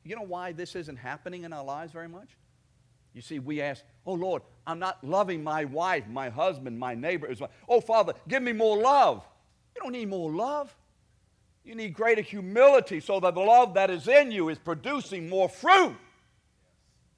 [0.10, 2.30] you know why this isn't happening in our lives very much?
[3.14, 7.34] You see, we ask, Oh Lord, I'm not loving my wife, my husband, my neighbor.
[7.68, 9.24] Oh Father, give me more love.
[9.76, 10.76] You don't need more love.
[11.64, 15.48] You need greater humility so that the love that is in you is producing more
[15.50, 15.96] fruit.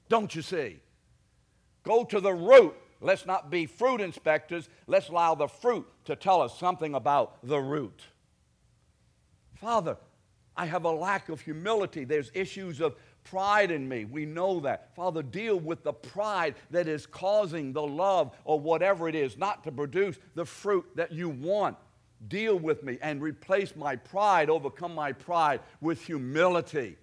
[0.09, 0.79] Don't you see?
[1.83, 2.75] Go to the root.
[2.99, 4.69] Let's not be fruit inspectors.
[4.87, 8.01] Let's allow the fruit to tell us something about the root.
[9.55, 9.97] Father,
[10.55, 12.03] I have a lack of humility.
[12.03, 14.05] There's issues of pride in me.
[14.05, 14.93] We know that.
[14.95, 19.63] Father, deal with the pride that is causing the love or whatever it is not
[19.63, 21.77] to produce the fruit that you want.
[22.27, 26.97] Deal with me and replace my pride, overcome my pride with humility.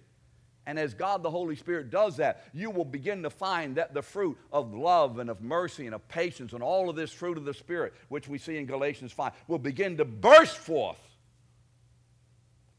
[0.65, 4.03] And as God the Holy Spirit does that, you will begin to find that the
[4.03, 7.45] fruit of love and of mercy and of patience and all of this fruit of
[7.45, 10.99] the Spirit, which we see in Galatians 5, will begin to burst forth.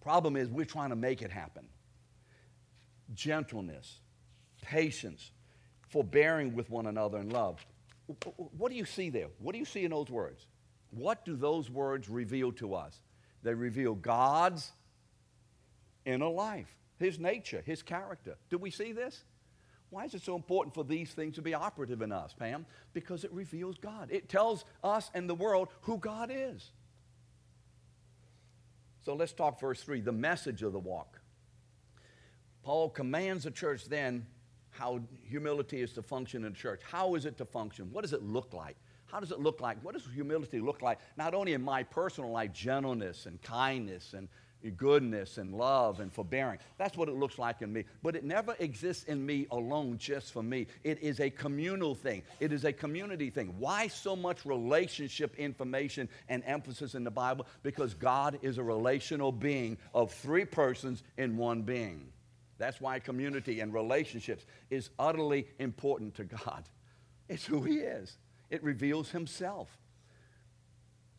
[0.00, 1.66] Problem is, we're trying to make it happen.
[3.14, 4.00] Gentleness,
[4.62, 5.30] patience,
[5.88, 7.64] forbearing with one another in love.
[8.56, 9.28] What do you see there?
[9.38, 10.46] What do you see in those words?
[10.90, 13.00] What do those words reveal to us?
[13.42, 14.70] They reveal God's
[16.04, 18.36] inner life his nature, his character.
[18.50, 19.24] Do we see this?
[19.88, 22.66] Why is it so important for these things to be operative in us, Pam?
[22.92, 24.08] Because it reveals God.
[24.12, 26.70] It tells us and the world who God is.
[29.02, 31.20] So let's talk verse 3 the message of the walk.
[32.62, 34.26] Paul commands the church then
[34.70, 36.80] how humility is to function in church.
[36.88, 37.90] How is it to function?
[37.92, 38.76] What does it look like?
[39.06, 39.82] How does it look like?
[39.82, 40.98] What does humility look like?
[41.16, 44.28] Not only in my personal life, gentleness and kindness and
[44.76, 46.58] goodness and love and forbearing.
[46.76, 47.84] That's what it looks like in me.
[48.02, 50.66] But it never exists in me alone just for me.
[50.84, 53.54] It is a communal thing, it is a community thing.
[53.58, 57.46] Why so much relationship information and emphasis in the Bible?
[57.62, 62.12] Because God is a relational being of three persons in one being.
[62.58, 66.64] That's why community and relationships is utterly important to God.
[67.28, 68.18] It's who He is,
[68.50, 69.68] it reveals Himself.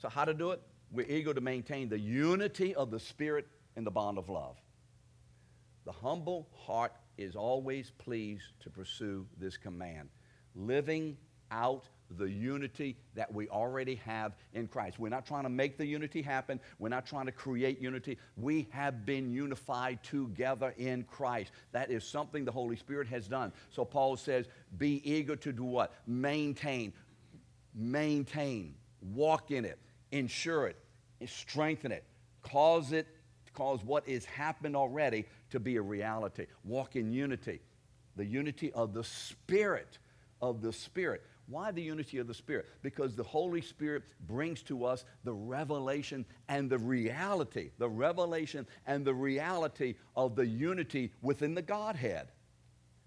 [0.02, 0.62] So, how to do it?
[0.92, 4.58] We're eager to maintain the unity of the Spirit in the bond of love.
[5.86, 10.10] The humble heart is always pleased to pursue this command,
[10.56, 11.18] living
[11.50, 11.86] out
[12.18, 15.00] the unity that we already have in Christ.
[15.00, 16.60] We're not trying to make the unity happen.
[16.78, 18.18] We're not trying to create unity.
[18.36, 21.52] We have been unified together in Christ.
[21.72, 23.54] That is something the Holy Spirit has done.
[23.70, 25.94] So Paul says, be eager to do what?
[26.06, 26.92] Maintain.
[27.74, 28.76] Maintain.
[29.02, 29.80] Walk in it
[30.12, 30.78] ensure it,
[31.26, 32.04] strengthen it,
[32.42, 33.08] cause it,
[33.54, 36.46] cause what is happened already to be a reality.
[36.64, 37.60] Walk in unity,
[38.16, 39.98] the unity of the Spirit,
[40.42, 41.24] of the Spirit.
[41.48, 42.68] Why the unity of the Spirit?
[42.82, 49.04] Because the Holy Spirit brings to us the revelation and the reality, the revelation and
[49.04, 52.30] the reality of the unity within the Godhead.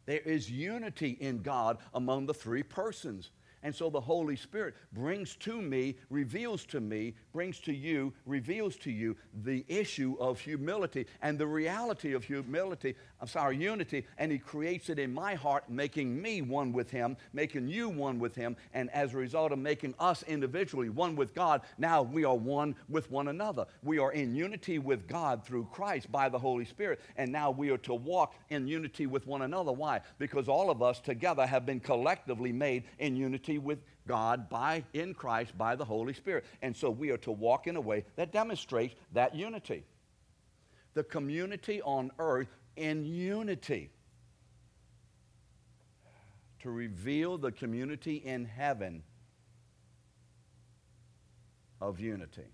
[0.06, 3.30] There is unity in God among the three persons.
[3.64, 8.76] And so the Holy Spirit brings to me, reveals to me, brings to you, reveals
[8.76, 14.30] to you the issue of humility and the reality of humility, I'm sorry, unity, and
[14.30, 18.34] He creates it in my heart, making me one with Him, making you one with
[18.34, 22.36] Him, and as a result of making us individually one with God, now we are
[22.36, 23.64] one with one another.
[23.82, 27.70] We are in unity with God through Christ by the Holy Spirit, and now we
[27.70, 29.72] are to walk in unity with one another.
[29.72, 30.02] Why?
[30.18, 35.14] Because all of us together have been collectively made in unity with God by in
[35.14, 36.44] Christ by the Holy Spirit.
[36.60, 39.82] And so we are to walk in a way that demonstrates that unity.
[40.92, 43.90] The community on earth in unity.
[46.60, 49.02] To reveal the community in heaven
[51.80, 52.46] of unity.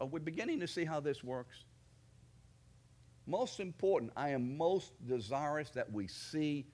[0.00, 1.64] Are we beginning to see how this works?
[3.26, 6.66] Most important, I am most desirous that we see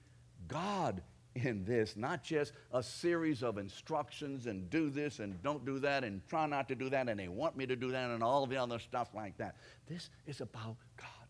[0.47, 1.01] God
[1.35, 6.03] in this, not just a series of instructions and do this and don't do that
[6.03, 8.45] and try not to do that and they want me to do that and all
[8.45, 9.55] the other stuff like that.
[9.87, 11.20] This is about God.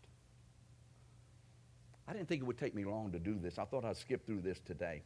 [2.06, 3.58] I didn't think it would take me long to do this.
[3.58, 5.02] I thought I'd skip through this today.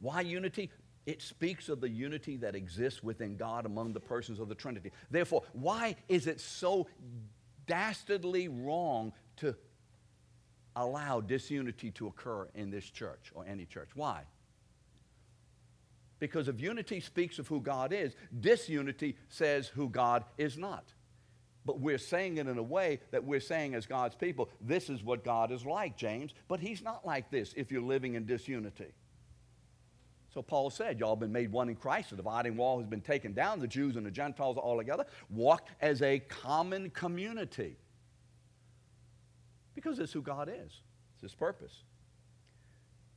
[0.00, 0.70] Why unity?
[1.06, 4.90] It speaks of the unity that exists within God among the persons of the Trinity.
[5.10, 6.86] Therefore, why is it so
[7.66, 9.54] dastardly wrong to
[10.76, 13.90] allow disunity to occur in this church or any church.
[13.94, 14.22] Why?
[16.18, 20.84] Because if unity speaks of who God is, disunity says who God is not.
[21.64, 25.02] But we're saying it in a way that we're saying as God's people, this is
[25.02, 26.32] what God is like, James.
[26.48, 28.92] But He's not like this if you're living in disunity.
[30.34, 32.10] So Paul said, Y'all been made one in Christ.
[32.10, 33.60] The dividing wall has been taken down.
[33.60, 35.06] The Jews and the Gentiles are all together.
[35.30, 37.76] Walk as a common community
[39.74, 40.82] because it's who God is,
[41.14, 41.84] it's His purpose.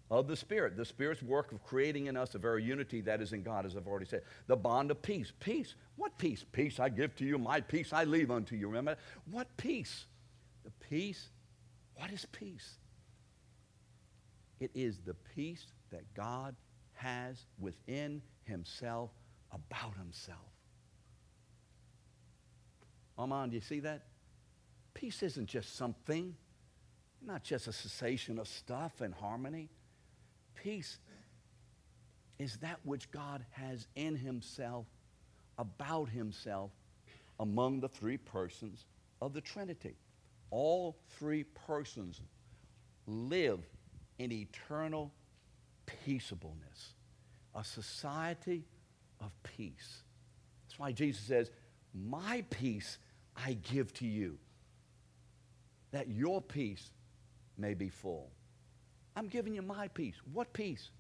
[0.10, 3.34] Of the Spirit, the Spirit's work of creating in us a very unity that is
[3.34, 4.22] in God, as I've already said.
[4.48, 5.34] The bond of peace.
[5.40, 5.76] Peace.
[5.98, 6.46] What peace?
[6.52, 8.68] Peace I give to you, my peace I leave unto you.
[8.68, 8.96] Remember?
[9.30, 10.06] What peace?
[10.64, 11.30] The peace.
[11.96, 12.78] What is peace?
[14.62, 16.56] It is the peace that God
[16.94, 19.12] has within Himself
[19.52, 20.40] about Himself.
[23.18, 24.06] Armand, do you see that?
[24.94, 26.36] Peace isn't just something,
[27.22, 29.70] not just a cessation of stuff and harmony.
[30.64, 30.98] Peace
[32.40, 34.86] is that which God has in Himself,
[35.58, 36.72] about Himself,
[37.40, 38.86] among the three persons
[39.22, 39.96] of the Trinity.
[40.50, 42.22] All three persons
[43.06, 43.60] live
[44.20, 45.12] in eternal
[45.86, 46.94] peaceableness,
[47.56, 48.66] a society
[49.20, 50.04] of peace.
[50.66, 51.52] That's why Jesus says,
[51.94, 52.98] My peace
[53.36, 54.38] I give to you,
[55.92, 56.92] that your peace
[57.58, 58.32] may be full.
[59.18, 60.14] I'm giving you my peace.
[60.32, 60.92] What peace?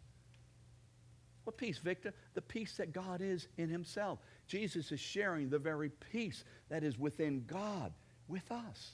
[1.44, 2.16] What peace, Victor?
[2.34, 4.18] The peace that God is in Himself.
[4.48, 7.94] Jesus is sharing the very peace that is within God
[8.28, 8.90] with us.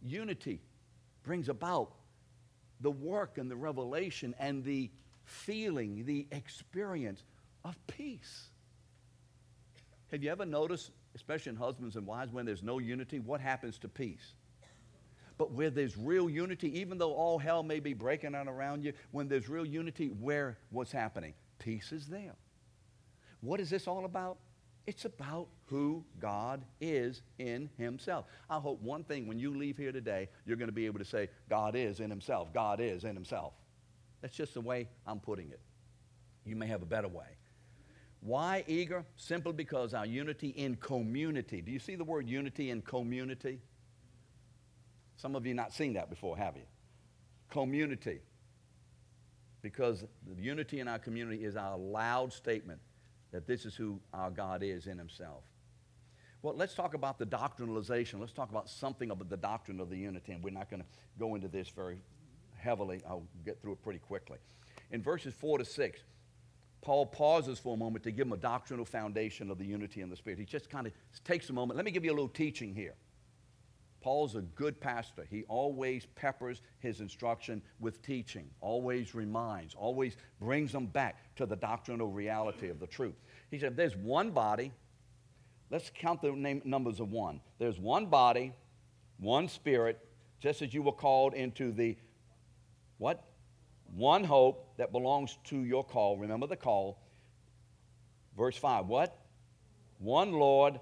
[0.00, 0.62] Unity
[1.22, 1.92] brings about
[2.80, 4.90] the work and the revelation and the
[5.24, 7.22] feeling, the experience
[7.66, 8.48] of peace.
[10.10, 13.76] Have you ever noticed, especially in husbands and wives, when there's no unity, what happens
[13.80, 14.32] to peace?
[15.38, 18.92] But where there's real unity, even though all hell may be breaking out around you,
[19.12, 21.32] when there's real unity, where what's happening?
[21.58, 22.34] Peace is there.
[23.40, 24.38] What is this all about?
[24.86, 28.24] It's about who God is in Himself.
[28.50, 31.04] I hope one thing when you leave here today, you're going to be able to
[31.04, 32.52] say, God is in Himself.
[32.52, 33.52] God is in Himself.
[34.22, 35.60] That's just the way I'm putting it.
[36.44, 37.26] You may have a better way.
[38.20, 39.04] Why eager?
[39.16, 41.60] Simply because our unity in community.
[41.60, 43.60] Do you see the word unity in community?
[45.18, 46.62] Some of you not seen that before, have you?
[47.50, 48.20] Community.
[49.60, 52.80] Because the unity in our community is our loud statement
[53.32, 55.42] that this is who our God is in himself.
[56.40, 58.20] Well, let's talk about the doctrinalization.
[58.20, 60.88] Let's talk about something about the doctrine of the unity, and we're not going to
[61.18, 61.98] go into this very
[62.56, 63.02] heavily.
[63.06, 64.38] I'll get through it pretty quickly.
[64.92, 66.00] In verses 4 to 6,
[66.80, 70.10] Paul pauses for a moment to give them a doctrinal foundation of the unity in
[70.10, 70.38] the Spirit.
[70.38, 70.92] He just kind of
[71.24, 71.76] takes a moment.
[71.76, 72.94] Let me give you a little teaching here.
[74.00, 75.26] Paul's a good pastor.
[75.28, 81.56] He always peppers his instruction with teaching, always reminds, always brings them back to the
[81.56, 83.16] doctrinal reality of the truth.
[83.50, 84.72] He said, There's one body.
[85.70, 87.40] Let's count the name, numbers of one.
[87.58, 88.54] There's one body,
[89.18, 89.98] one spirit,
[90.40, 91.96] just as you were called into the
[92.98, 93.24] what?
[93.94, 96.18] One hope that belongs to your call.
[96.18, 96.98] Remember the call.
[98.36, 98.86] Verse 5.
[98.86, 99.16] What?
[99.98, 100.78] One Lord.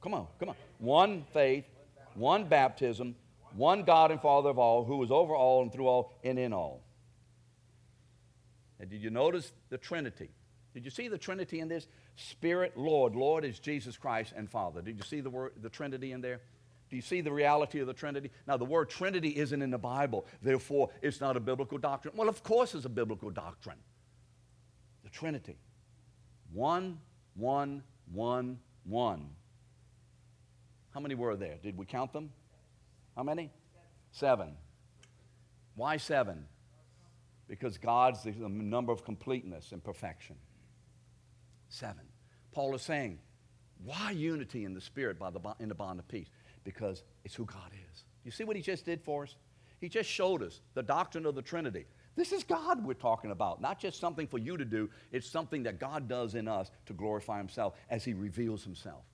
[0.00, 0.54] Come on, come on.
[0.78, 1.64] One faith,
[2.14, 3.14] one baptism,
[3.54, 6.52] one God and Father of all, who is over all and through all and in
[6.52, 6.82] all.
[8.78, 10.30] And did you notice the Trinity?
[10.72, 11.88] Did you see the Trinity in this?
[12.16, 13.14] Spirit, Lord.
[13.14, 14.80] Lord is Jesus Christ and Father.
[14.80, 16.40] Did you see the word, the Trinity in there?
[16.88, 18.30] Do you see the reality of the Trinity?
[18.46, 22.14] Now, the word Trinity isn't in the Bible, therefore, it's not a biblical doctrine.
[22.16, 23.78] Well, of course, it's a biblical doctrine.
[25.04, 25.56] The Trinity.
[26.52, 26.98] One,
[27.34, 27.82] one,
[28.12, 29.30] one, one.
[30.90, 31.56] How many were there?
[31.62, 32.30] Did we count them?
[33.16, 33.50] How many?
[34.10, 34.56] Seven.
[35.76, 36.46] Why seven?
[37.48, 40.36] Because God's the number of completeness and perfection.
[41.68, 42.02] Seven.
[42.52, 43.18] Paul is saying,
[43.84, 46.28] why unity in the Spirit by the, in the bond of peace?
[46.64, 48.04] Because it's who God is.
[48.24, 49.36] You see what he just did for us?
[49.80, 51.86] He just showed us the doctrine of the Trinity.
[52.16, 54.90] This is God we're talking about, not just something for you to do.
[55.10, 59.04] It's something that God does in us to glorify himself as he reveals himself.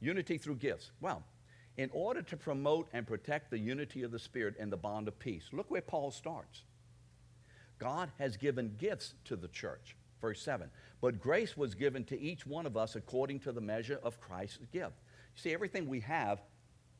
[0.00, 0.90] Unity through gifts.
[1.00, 1.22] Well,
[1.76, 5.18] in order to promote and protect the unity of the Spirit and the bond of
[5.18, 6.62] peace, look where Paul starts.
[7.78, 9.96] God has given gifts to the church.
[10.20, 10.70] Verse 7.
[11.00, 14.66] But grace was given to each one of us according to the measure of Christ's
[14.72, 14.94] gift.
[15.36, 16.40] You see, everything we have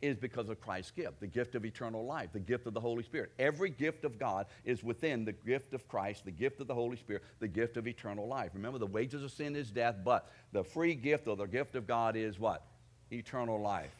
[0.03, 3.03] is because of Christ's gift the gift of eternal life, the gift of the Holy
[3.03, 3.33] Spirit.
[3.39, 6.97] Every gift of God is within the gift of Christ, the gift of the Holy
[6.97, 8.51] Spirit, the gift of eternal life.
[8.55, 11.87] Remember, the wages of sin is death, but the free gift or the gift of
[11.87, 12.67] God is what?
[13.15, 13.95] Eternal life.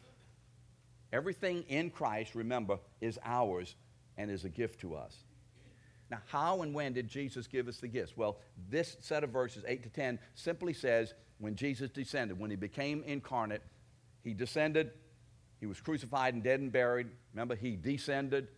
[1.11, 3.75] Everything in Christ, remember, is ours
[4.17, 5.15] and is a gift to us.
[6.11, 8.15] Now, how and when did Jesus give us the gifts?
[8.15, 8.37] Well,
[8.69, 13.03] this set of verses, 8 to 10, simply says when Jesus descended, when he became
[13.03, 13.63] incarnate,
[14.23, 14.91] he descended,
[15.59, 17.07] he was crucified and dead and buried.
[17.33, 18.49] Remember, he descended,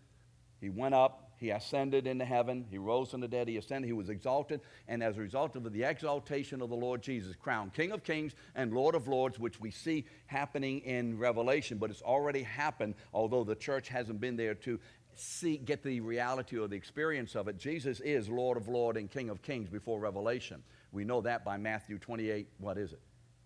[0.60, 2.66] he went up, he ascended into heaven.
[2.70, 3.48] He rose from the dead.
[3.48, 3.88] He ascended.
[3.88, 4.62] He was exalted.
[4.88, 8.34] And as a result of the exaltation of the Lord Jesus, crowned King of Kings
[8.56, 13.44] and Lord of Lords, which we see happening in Revelation, but it's already happened, although
[13.44, 14.80] the church hasn't been there to
[15.16, 17.58] see, get the reality or the experience of it.
[17.58, 20.64] Jesus is Lord of Lords and King of Kings before Revelation.
[20.92, 23.02] We know that by Matthew 28, what is it?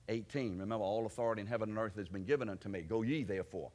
[0.09, 0.59] 18.
[0.59, 2.81] Remember, all authority in heaven and earth has been given unto me.
[2.81, 3.71] Go ye therefore.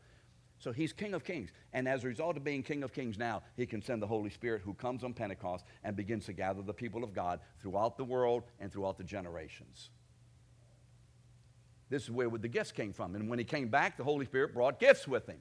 [0.58, 1.50] So he's King of Kings.
[1.72, 4.30] And as a result of being King of Kings now, he can send the Holy
[4.30, 8.04] Spirit who comes on Pentecost and begins to gather the people of God throughout the
[8.04, 9.90] world and throughout the generations.
[11.88, 13.14] This is where the gifts came from.
[13.14, 15.38] And when he came back, the Holy Spirit brought gifts with him.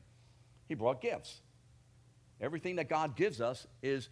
[0.67, 1.41] He brought gifts.
[2.41, 4.09] Everything that God gives us is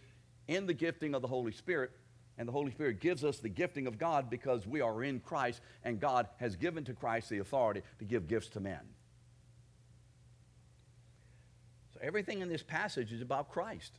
[0.48, 1.92] in the gifting of the Holy Spirit.
[2.36, 5.60] And the Holy Spirit gives us the gifting of God because we are in Christ,
[5.84, 8.80] and God has given to Christ the authority to give gifts to men.
[11.92, 13.92] So everything in this passage is about Christ.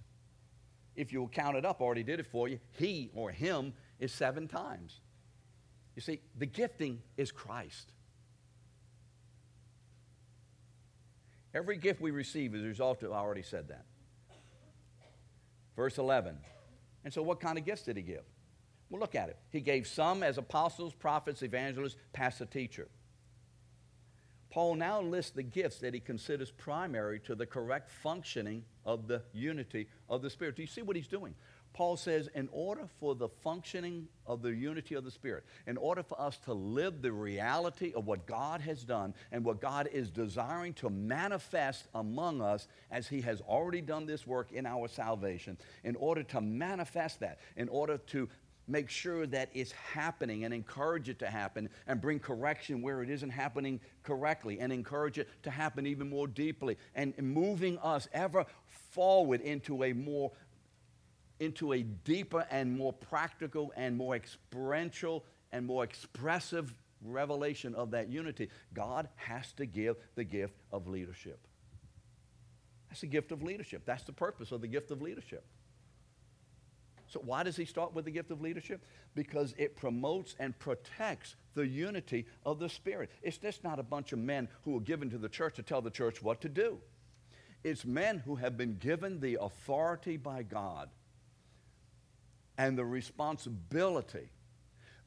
[0.96, 2.60] If you'll count it up, I already did it for you.
[2.72, 5.02] He or him is seven times.
[5.96, 7.92] You see, the gifting is Christ.
[11.54, 13.86] Every gift we receive is a result of, I already said that.
[15.76, 16.38] Verse 11.
[17.04, 18.24] And so, what kind of gifts did he give?
[18.90, 19.38] Well, look at it.
[19.52, 22.88] He gave some as apostles, prophets, evangelists, pastor, teacher.
[24.56, 29.22] Paul now lists the gifts that he considers primary to the correct functioning of the
[29.34, 30.56] unity of the Spirit.
[30.56, 31.36] Do you see what he's doing?
[31.74, 36.04] Paul says, in order for the functioning of the unity of the Spirit, in order
[36.04, 40.10] for us to live the reality of what God has done and what God is
[40.10, 45.58] desiring to manifest among us as He has already done this work in our salvation,
[45.84, 48.30] in order to manifest that, in order to
[48.68, 53.10] make sure that it's happening and encourage it to happen and bring correction where it
[53.10, 58.46] isn't happening correctly and encourage it to happen even more deeply and moving us ever
[58.92, 60.32] forward into a more
[61.40, 68.10] into a deeper and more practical and more experiential and more expressive revelation of that
[68.10, 71.40] unity, God has to give the gift of leadership.
[72.90, 73.84] That's the gift of leadership.
[73.86, 75.44] That's the purpose of the gift of leadership.
[77.08, 78.84] So, why does he start with the gift of leadership?
[79.14, 83.12] Because it promotes and protects the unity of the Spirit.
[83.22, 85.82] It's just not a bunch of men who are given to the church to tell
[85.82, 86.80] the church what to do.
[87.64, 90.90] It's men who have been given the authority by God
[92.58, 94.30] and the responsibility.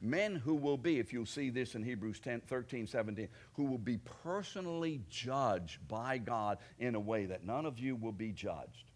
[0.01, 3.77] Men who will be, if you'll see this in Hebrews 10, 13, 17, who will
[3.77, 8.91] be personally judged by God in a way that none of you will be judged.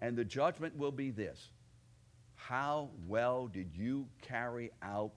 [0.00, 1.50] And the judgment will be this
[2.48, 5.12] How well did you carry out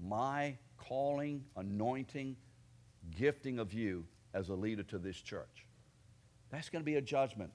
[0.00, 2.36] my calling, anointing,
[3.16, 5.66] gifting of you as a leader to this church?
[6.50, 7.50] That's going to be a judgment.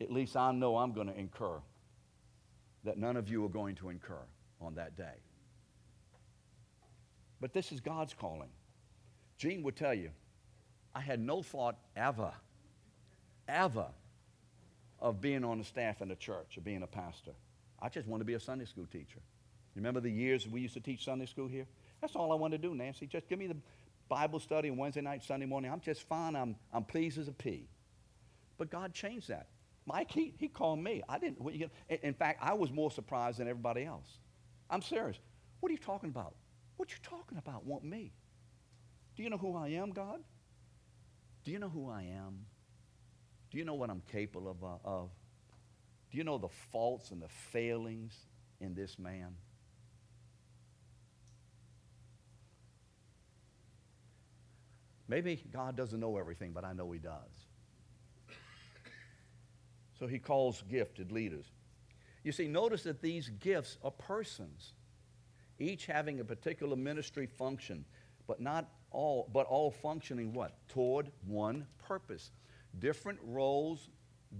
[0.00, 1.60] At least I know I'm going to incur
[2.84, 4.22] that none of you are going to incur
[4.60, 5.22] on that day.
[7.40, 8.50] But this is God's calling.
[9.38, 10.10] Gene would tell you,
[10.94, 12.32] I had no thought ever,
[13.48, 13.86] ever
[14.98, 17.32] of being on the staff in a church or being a pastor.
[17.82, 19.20] I just want to be a Sunday school teacher.
[19.74, 21.66] Remember the years we used to teach Sunday school here?
[22.00, 23.06] That's all I wanted to do, Nancy.
[23.06, 23.56] Just give me the
[24.08, 25.70] Bible study on Wednesday night, Sunday morning.
[25.70, 26.34] I'm just fine.
[26.34, 27.68] I'm, I'm pleased as a pea.
[28.58, 29.48] But God changed that.
[29.86, 31.02] Mike, he, he called me.
[31.08, 31.38] I didn't.
[31.88, 34.18] In fact, I was more surprised than everybody else.
[34.68, 35.16] I'm serious.
[35.60, 36.34] What are you talking about?
[36.76, 37.64] What you talking about?
[37.64, 38.12] Want me?
[39.16, 40.20] Do you know who I am, God?
[41.44, 42.46] Do you know who I am?
[43.50, 45.10] Do you know what I'm capable of, uh, of?
[46.10, 48.16] Do you know the faults and the failings
[48.60, 49.34] in this man?
[55.08, 57.46] Maybe God doesn't know everything, but I know He does.
[60.00, 61.52] So he calls gifted leaders.
[62.24, 64.72] You see, notice that these gifts are persons,
[65.58, 67.84] each having a particular ministry function,
[68.26, 70.56] but not all, but all functioning what?
[70.68, 72.30] Toward one purpose.
[72.78, 73.90] Different roles,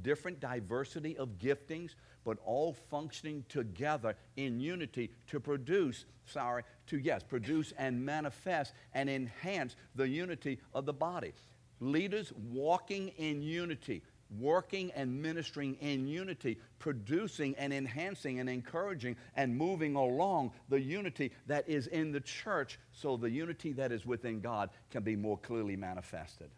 [0.03, 7.22] different diversity of giftings, but all functioning together in unity to produce, sorry, to yes,
[7.22, 11.32] produce and manifest and enhance the unity of the body.
[11.80, 14.03] Leaders walking in unity,
[14.38, 21.32] working and ministering in unity, producing and enhancing and encouraging and moving along the unity
[21.47, 25.38] that is in the church so the unity that is within God can be more
[25.38, 26.51] clearly manifested.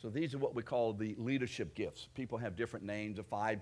[0.00, 2.08] So these are what we call the leadership gifts.
[2.14, 3.60] People have different names, a five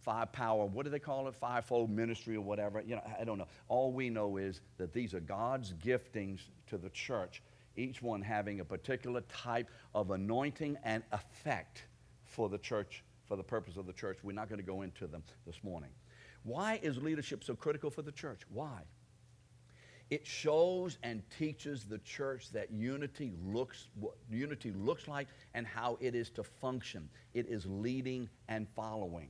[0.00, 1.34] five power, what do they call it?
[1.34, 2.80] Fivefold ministry or whatever.
[2.80, 3.48] You know, I don't know.
[3.68, 7.42] All we know is that these are God's giftings to the church
[7.78, 11.84] each one having a particular type of anointing and effect
[12.24, 14.18] for the church, for the purpose of the church.
[14.22, 15.90] We're not going to go into them this morning.
[16.42, 18.40] Why is leadership so critical for the church?
[18.52, 18.82] Why?
[20.10, 25.98] It shows and teaches the church that unity looks what unity looks like and how
[26.00, 27.10] it is to function.
[27.34, 29.28] It is leading and following.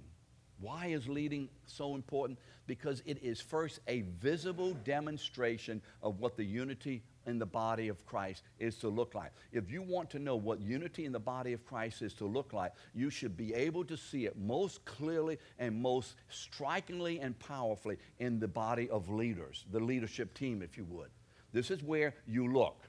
[0.61, 2.39] Why is leading so important?
[2.67, 8.05] Because it is first a visible demonstration of what the unity in the body of
[8.07, 9.33] Christ is to look like.
[9.53, 12.53] If you want to know what unity in the body of Christ is to look
[12.53, 17.99] like, you should be able to see it most clearly and most strikingly and powerfully
[18.19, 21.11] in the body of leaders, the leadership team, if you would.
[21.53, 22.89] This is where you look.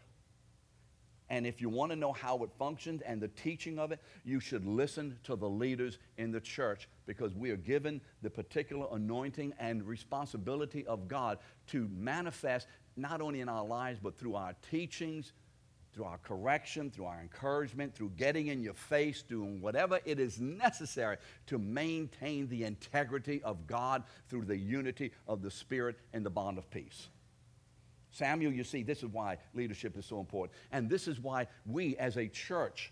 [1.31, 4.39] And if you want to know how it functions and the teaching of it, you
[4.39, 9.53] should listen to the leaders in the church because we are given the particular anointing
[9.59, 11.37] and responsibility of God
[11.67, 15.33] to manifest not only in our lives, but through our teachings,
[15.93, 20.39] through our correction, through our encouragement, through getting in your face, doing whatever it is
[20.39, 21.17] necessary
[21.47, 26.57] to maintain the integrity of God through the unity of the Spirit and the bond
[26.57, 27.09] of peace.
[28.11, 30.57] Samuel, you see, this is why leadership is so important.
[30.71, 32.91] And this is why we as a church,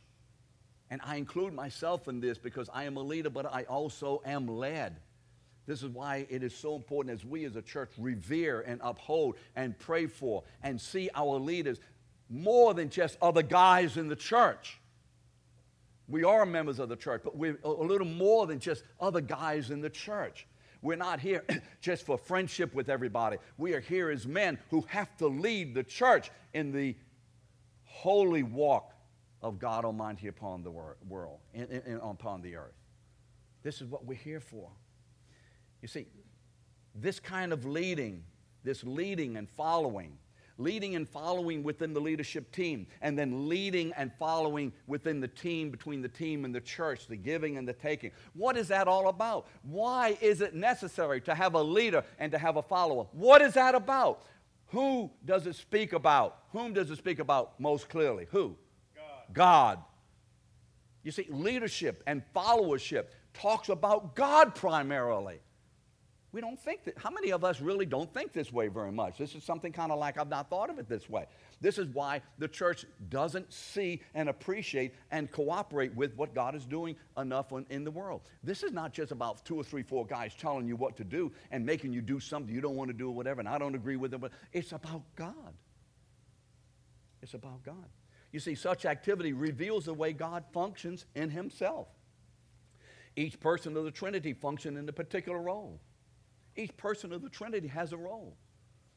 [0.89, 4.47] and I include myself in this because I am a leader, but I also am
[4.47, 4.99] led.
[5.67, 9.35] This is why it is so important as we as a church revere and uphold
[9.55, 11.79] and pray for and see our leaders
[12.29, 14.79] more than just other guys in the church.
[16.07, 19.69] We are members of the church, but we're a little more than just other guys
[19.69, 20.47] in the church.
[20.81, 21.43] We're not here
[21.81, 23.37] just for friendship with everybody.
[23.57, 26.95] We are here as men who have to lead the church in the
[27.83, 28.93] holy walk
[29.41, 32.75] of God Almighty upon the world, in, upon the earth.
[33.63, 34.69] This is what we're here for.
[35.87, 36.07] You see,
[36.93, 38.25] this kind of leading,
[38.61, 40.17] this leading and following,
[40.57, 45.69] leading and following within the leadership team, and then leading and following within the team,
[45.69, 48.11] between the team and the church, the giving and the taking.
[48.33, 49.47] What is that all about?
[49.61, 53.05] Why is it necessary to have a leader and to have a follower?
[53.13, 54.23] What is that about?
[54.71, 56.39] Who does it speak about?
[56.51, 58.27] Whom does it speak about most clearly?
[58.31, 58.57] Who?
[58.93, 59.33] God.
[59.33, 59.79] God.
[61.03, 65.39] You see, leadership and followership talks about God primarily.
[66.33, 66.97] We don't think that.
[66.97, 69.17] How many of us really don't think this way very much?
[69.17, 71.25] This is something kind of like I've not thought of it this way.
[71.61, 76.65] This is why the church doesn't see and appreciate and cooperate with what God is
[76.65, 78.21] doing enough in the world.
[78.43, 81.31] This is not just about two or three, four guys telling you what to do
[81.49, 83.75] and making you do something you don't want to do or whatever, and I don't
[83.75, 85.53] agree with it, but it's about God.
[87.21, 87.87] It's about God.
[88.31, 91.87] You see, such activity reveals the way God functions in Himself.
[93.15, 95.79] Each person of the Trinity functions in a particular role.
[96.57, 98.35] Each person of the Trinity has a role.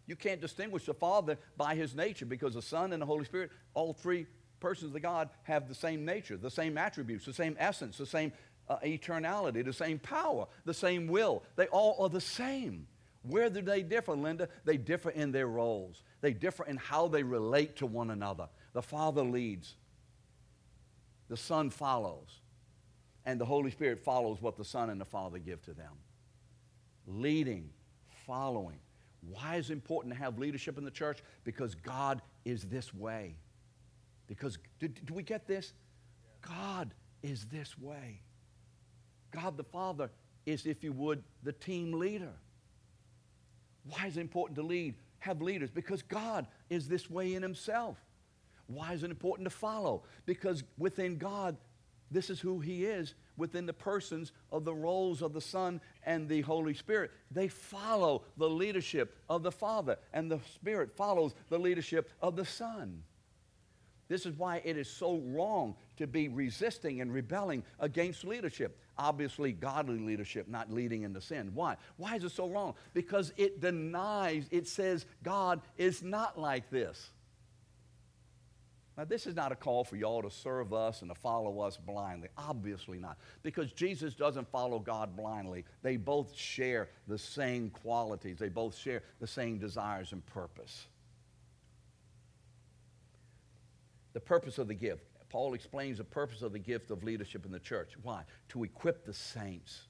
[0.07, 3.51] You can't distinguish the Father by his nature because the Son and the Holy Spirit,
[3.75, 4.27] all three
[4.59, 8.33] persons of God, have the same nature, the same attributes, the same essence, the same
[8.69, 11.45] uh, eternality, the same power, the same will.
[11.57, 12.87] They all are the same.
[13.23, 14.49] Where do they differ, Linda?
[14.65, 16.03] They differ in their roles.
[16.23, 18.49] They differ in how they relate to one another.
[18.73, 19.75] The Father leads,
[21.29, 22.41] the Son follows,
[23.27, 25.93] and the Holy Spirit follows what the Son and the Father give to them
[27.17, 27.71] leading,
[28.27, 28.79] following.
[29.29, 31.23] Why is it important to have leadership in the church?
[31.45, 33.37] Because God is this way.
[34.27, 35.73] Because, do, do we get this?
[36.41, 38.21] God is this way.
[39.31, 40.11] God the Father
[40.47, 42.33] is, if you would, the team leader.
[43.85, 45.71] Why is it important to lead, have leaders?
[45.71, 47.99] Because God is this way in Himself.
[48.67, 50.05] Why is it important to follow?
[50.27, 51.57] Because within God,
[52.11, 56.29] this is who He is, within the persons of the roles of the Son and
[56.29, 57.11] the Holy Spirit.
[57.33, 62.45] They follow the leadership of the Father, and the Spirit follows the leadership of the
[62.45, 63.03] Son.
[64.09, 68.77] This is why it is so wrong to be resisting and rebelling against leadership.
[68.99, 71.53] Obviously, godly leadership, not leading into sin.
[71.55, 71.77] Why?
[71.97, 72.75] Why is it so wrong?
[72.93, 77.11] Because it denies, it says God is not like this.
[79.01, 81.79] Now, this is not a call for y'all to serve us and to follow us
[81.79, 82.29] blindly.
[82.37, 83.17] Obviously not.
[83.43, 85.65] Because Jesus doesn't follow God blindly.
[85.81, 90.87] They both share the same qualities, they both share the same desires and purpose.
[94.13, 95.07] The purpose of the gift.
[95.31, 97.95] Paul explains the purpose of the gift of leadership in the church.
[98.03, 98.25] Why?
[98.51, 99.81] To equip the saints.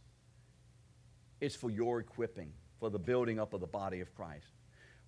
[1.41, 4.53] It's for your equipping, for the building up of the body of Christ.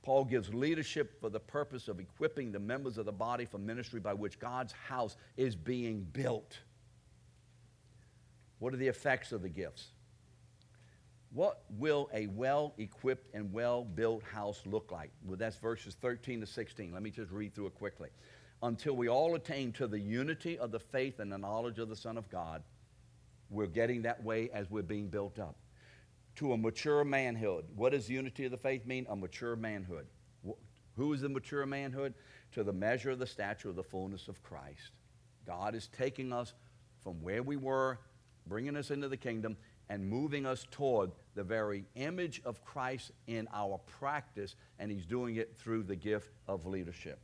[0.02, 4.00] Paul gives leadership for the purpose of equipping the members of the body for ministry
[4.00, 6.58] by which God's house is being built.
[8.58, 9.88] What are the effects of the gifts?
[11.32, 15.10] What will a well equipped and well built house look like?
[15.24, 16.92] Well, that's verses 13 to 16.
[16.92, 18.08] Let me just read through it quickly.
[18.62, 21.96] Until we all attain to the unity of the faith and the knowledge of the
[21.96, 22.62] Son of God,
[23.50, 25.56] we're getting that way as we're being built up
[26.36, 27.64] to a mature manhood.
[27.74, 29.06] What does unity of the faith mean?
[29.08, 30.06] A mature manhood.
[30.96, 32.14] Who is the mature manhood?
[32.52, 34.92] To the measure of the stature of the fullness of Christ.
[35.46, 36.54] God is taking us
[37.02, 37.98] from where we were,
[38.46, 39.56] bringing us into the kingdom,
[39.88, 45.36] and moving us toward the very image of Christ in our practice, and He's doing
[45.36, 47.18] it through the gift of leadership.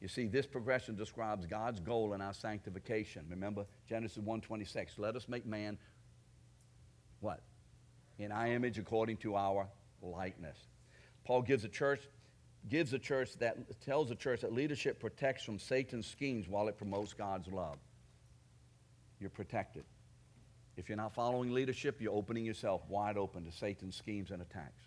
[0.00, 3.26] You see, this progression describes God's goal in our sanctification.
[3.28, 4.98] Remember Genesis 1:26.
[4.98, 5.76] Let us make man
[7.20, 7.42] what?
[8.20, 9.66] In our image according to our
[10.02, 10.56] likeness.
[11.24, 12.00] Paul gives a church
[12.68, 16.76] gives the church that tells the church that leadership protects from Satan's schemes while it
[16.76, 17.78] promotes God's love.
[19.18, 19.84] You're protected.
[20.76, 24.82] If you're not following leadership, you're opening yourself wide open to Satan's schemes and attacks.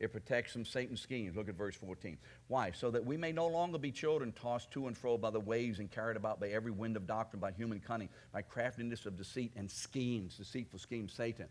[0.00, 1.36] It protects from Satan's schemes.
[1.36, 2.18] Look at verse 14.
[2.48, 2.72] Why?
[2.72, 5.78] So that we may no longer be children tossed to and fro by the waves
[5.78, 9.52] and carried about by every wind of doctrine, by human cunning, by craftiness of deceit
[9.56, 11.46] and schemes, deceitful schemes, Satan.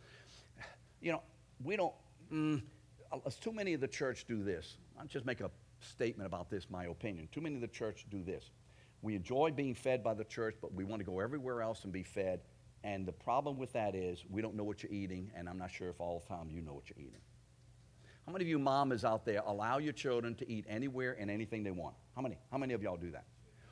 [1.04, 1.22] You know,
[1.62, 1.94] we don't,
[2.32, 2.62] mm,
[3.42, 4.78] too many of the church do this.
[4.98, 5.52] I'll just make a
[5.82, 7.28] statement about this, my opinion.
[7.30, 8.52] Too many of the church do this.
[9.02, 11.92] We enjoy being fed by the church, but we want to go everywhere else and
[11.92, 12.40] be fed.
[12.86, 15.72] And the problem with that is we don't know what you're eating, and I'm not
[15.72, 17.20] sure if all the time you know what you're eating.
[18.26, 21.64] How many of you mamas out there allow your children to eat anywhere and anything
[21.64, 21.96] they want?
[22.16, 22.38] How many?
[22.50, 23.26] How many of y'all do that?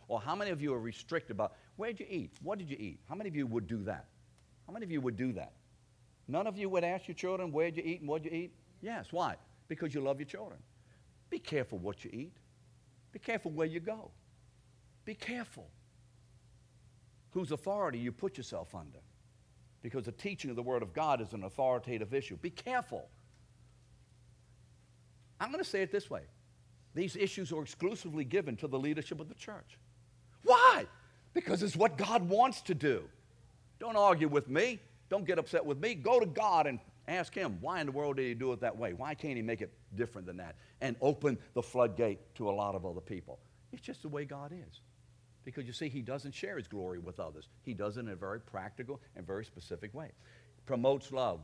[0.09, 2.33] Or how many of you are restricted about where'd you eat?
[2.43, 2.99] What did you eat?
[3.07, 4.07] How many of you would do that?
[4.67, 5.53] How many of you would do that?
[6.31, 8.53] None of you would ask your children where'd you eat and what'd you eat?
[8.81, 9.07] Yes.
[9.11, 9.35] Why?
[9.67, 10.59] Because you love your children.
[11.29, 12.37] Be careful what you eat.
[13.11, 14.11] Be careful where you go.
[15.03, 15.67] Be careful
[17.31, 18.99] whose authority you put yourself under.
[19.81, 22.37] Because the teaching of the Word of God is an authoritative issue.
[22.37, 23.09] Be careful.
[25.41, 26.21] I'm going to say it this way
[26.95, 29.77] these issues are exclusively given to the leadership of the church.
[30.43, 30.85] Why?
[31.33, 33.03] Because it's what God wants to do.
[33.79, 34.79] Don't argue with me.
[35.11, 35.93] Don't get upset with me.
[35.93, 38.77] Go to God and ask Him, why in the world did He do it that
[38.77, 38.93] way?
[38.93, 40.55] Why can't He make it different than that?
[40.79, 43.37] And open the floodgate to a lot of other people.
[43.73, 44.79] It's just the way God is.
[45.43, 48.15] Because you see, He doesn't share His glory with others, He does it in a
[48.15, 50.11] very practical and very specific way.
[50.65, 51.41] Promotes love.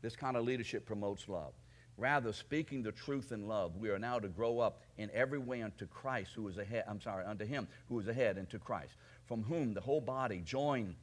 [0.00, 1.52] This kind of leadership promotes love.
[1.98, 5.60] Rather, speaking the truth in love, we are now to grow up in every way
[5.60, 6.84] unto Christ, who is ahead.
[6.88, 8.94] I'm sorry, unto Him who is ahead, and to Christ,
[9.26, 10.94] from whom the whole body, joined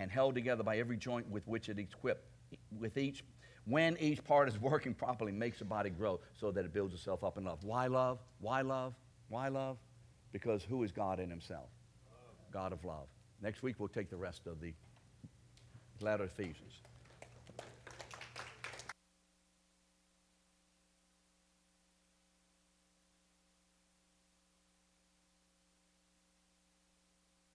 [0.00, 2.24] and held together by every joint with which it is equipped,
[2.80, 3.22] with each,
[3.66, 7.22] when each part is working properly, makes the body grow so that it builds itself
[7.22, 7.62] up in love.
[7.62, 8.18] Why love?
[8.40, 8.94] Why love?
[9.28, 9.76] Why love?
[10.32, 11.68] Because who is God in Himself?
[12.50, 13.06] God of love.
[13.42, 14.72] Next week we'll take the rest of the
[16.00, 16.80] letter of Ephesians.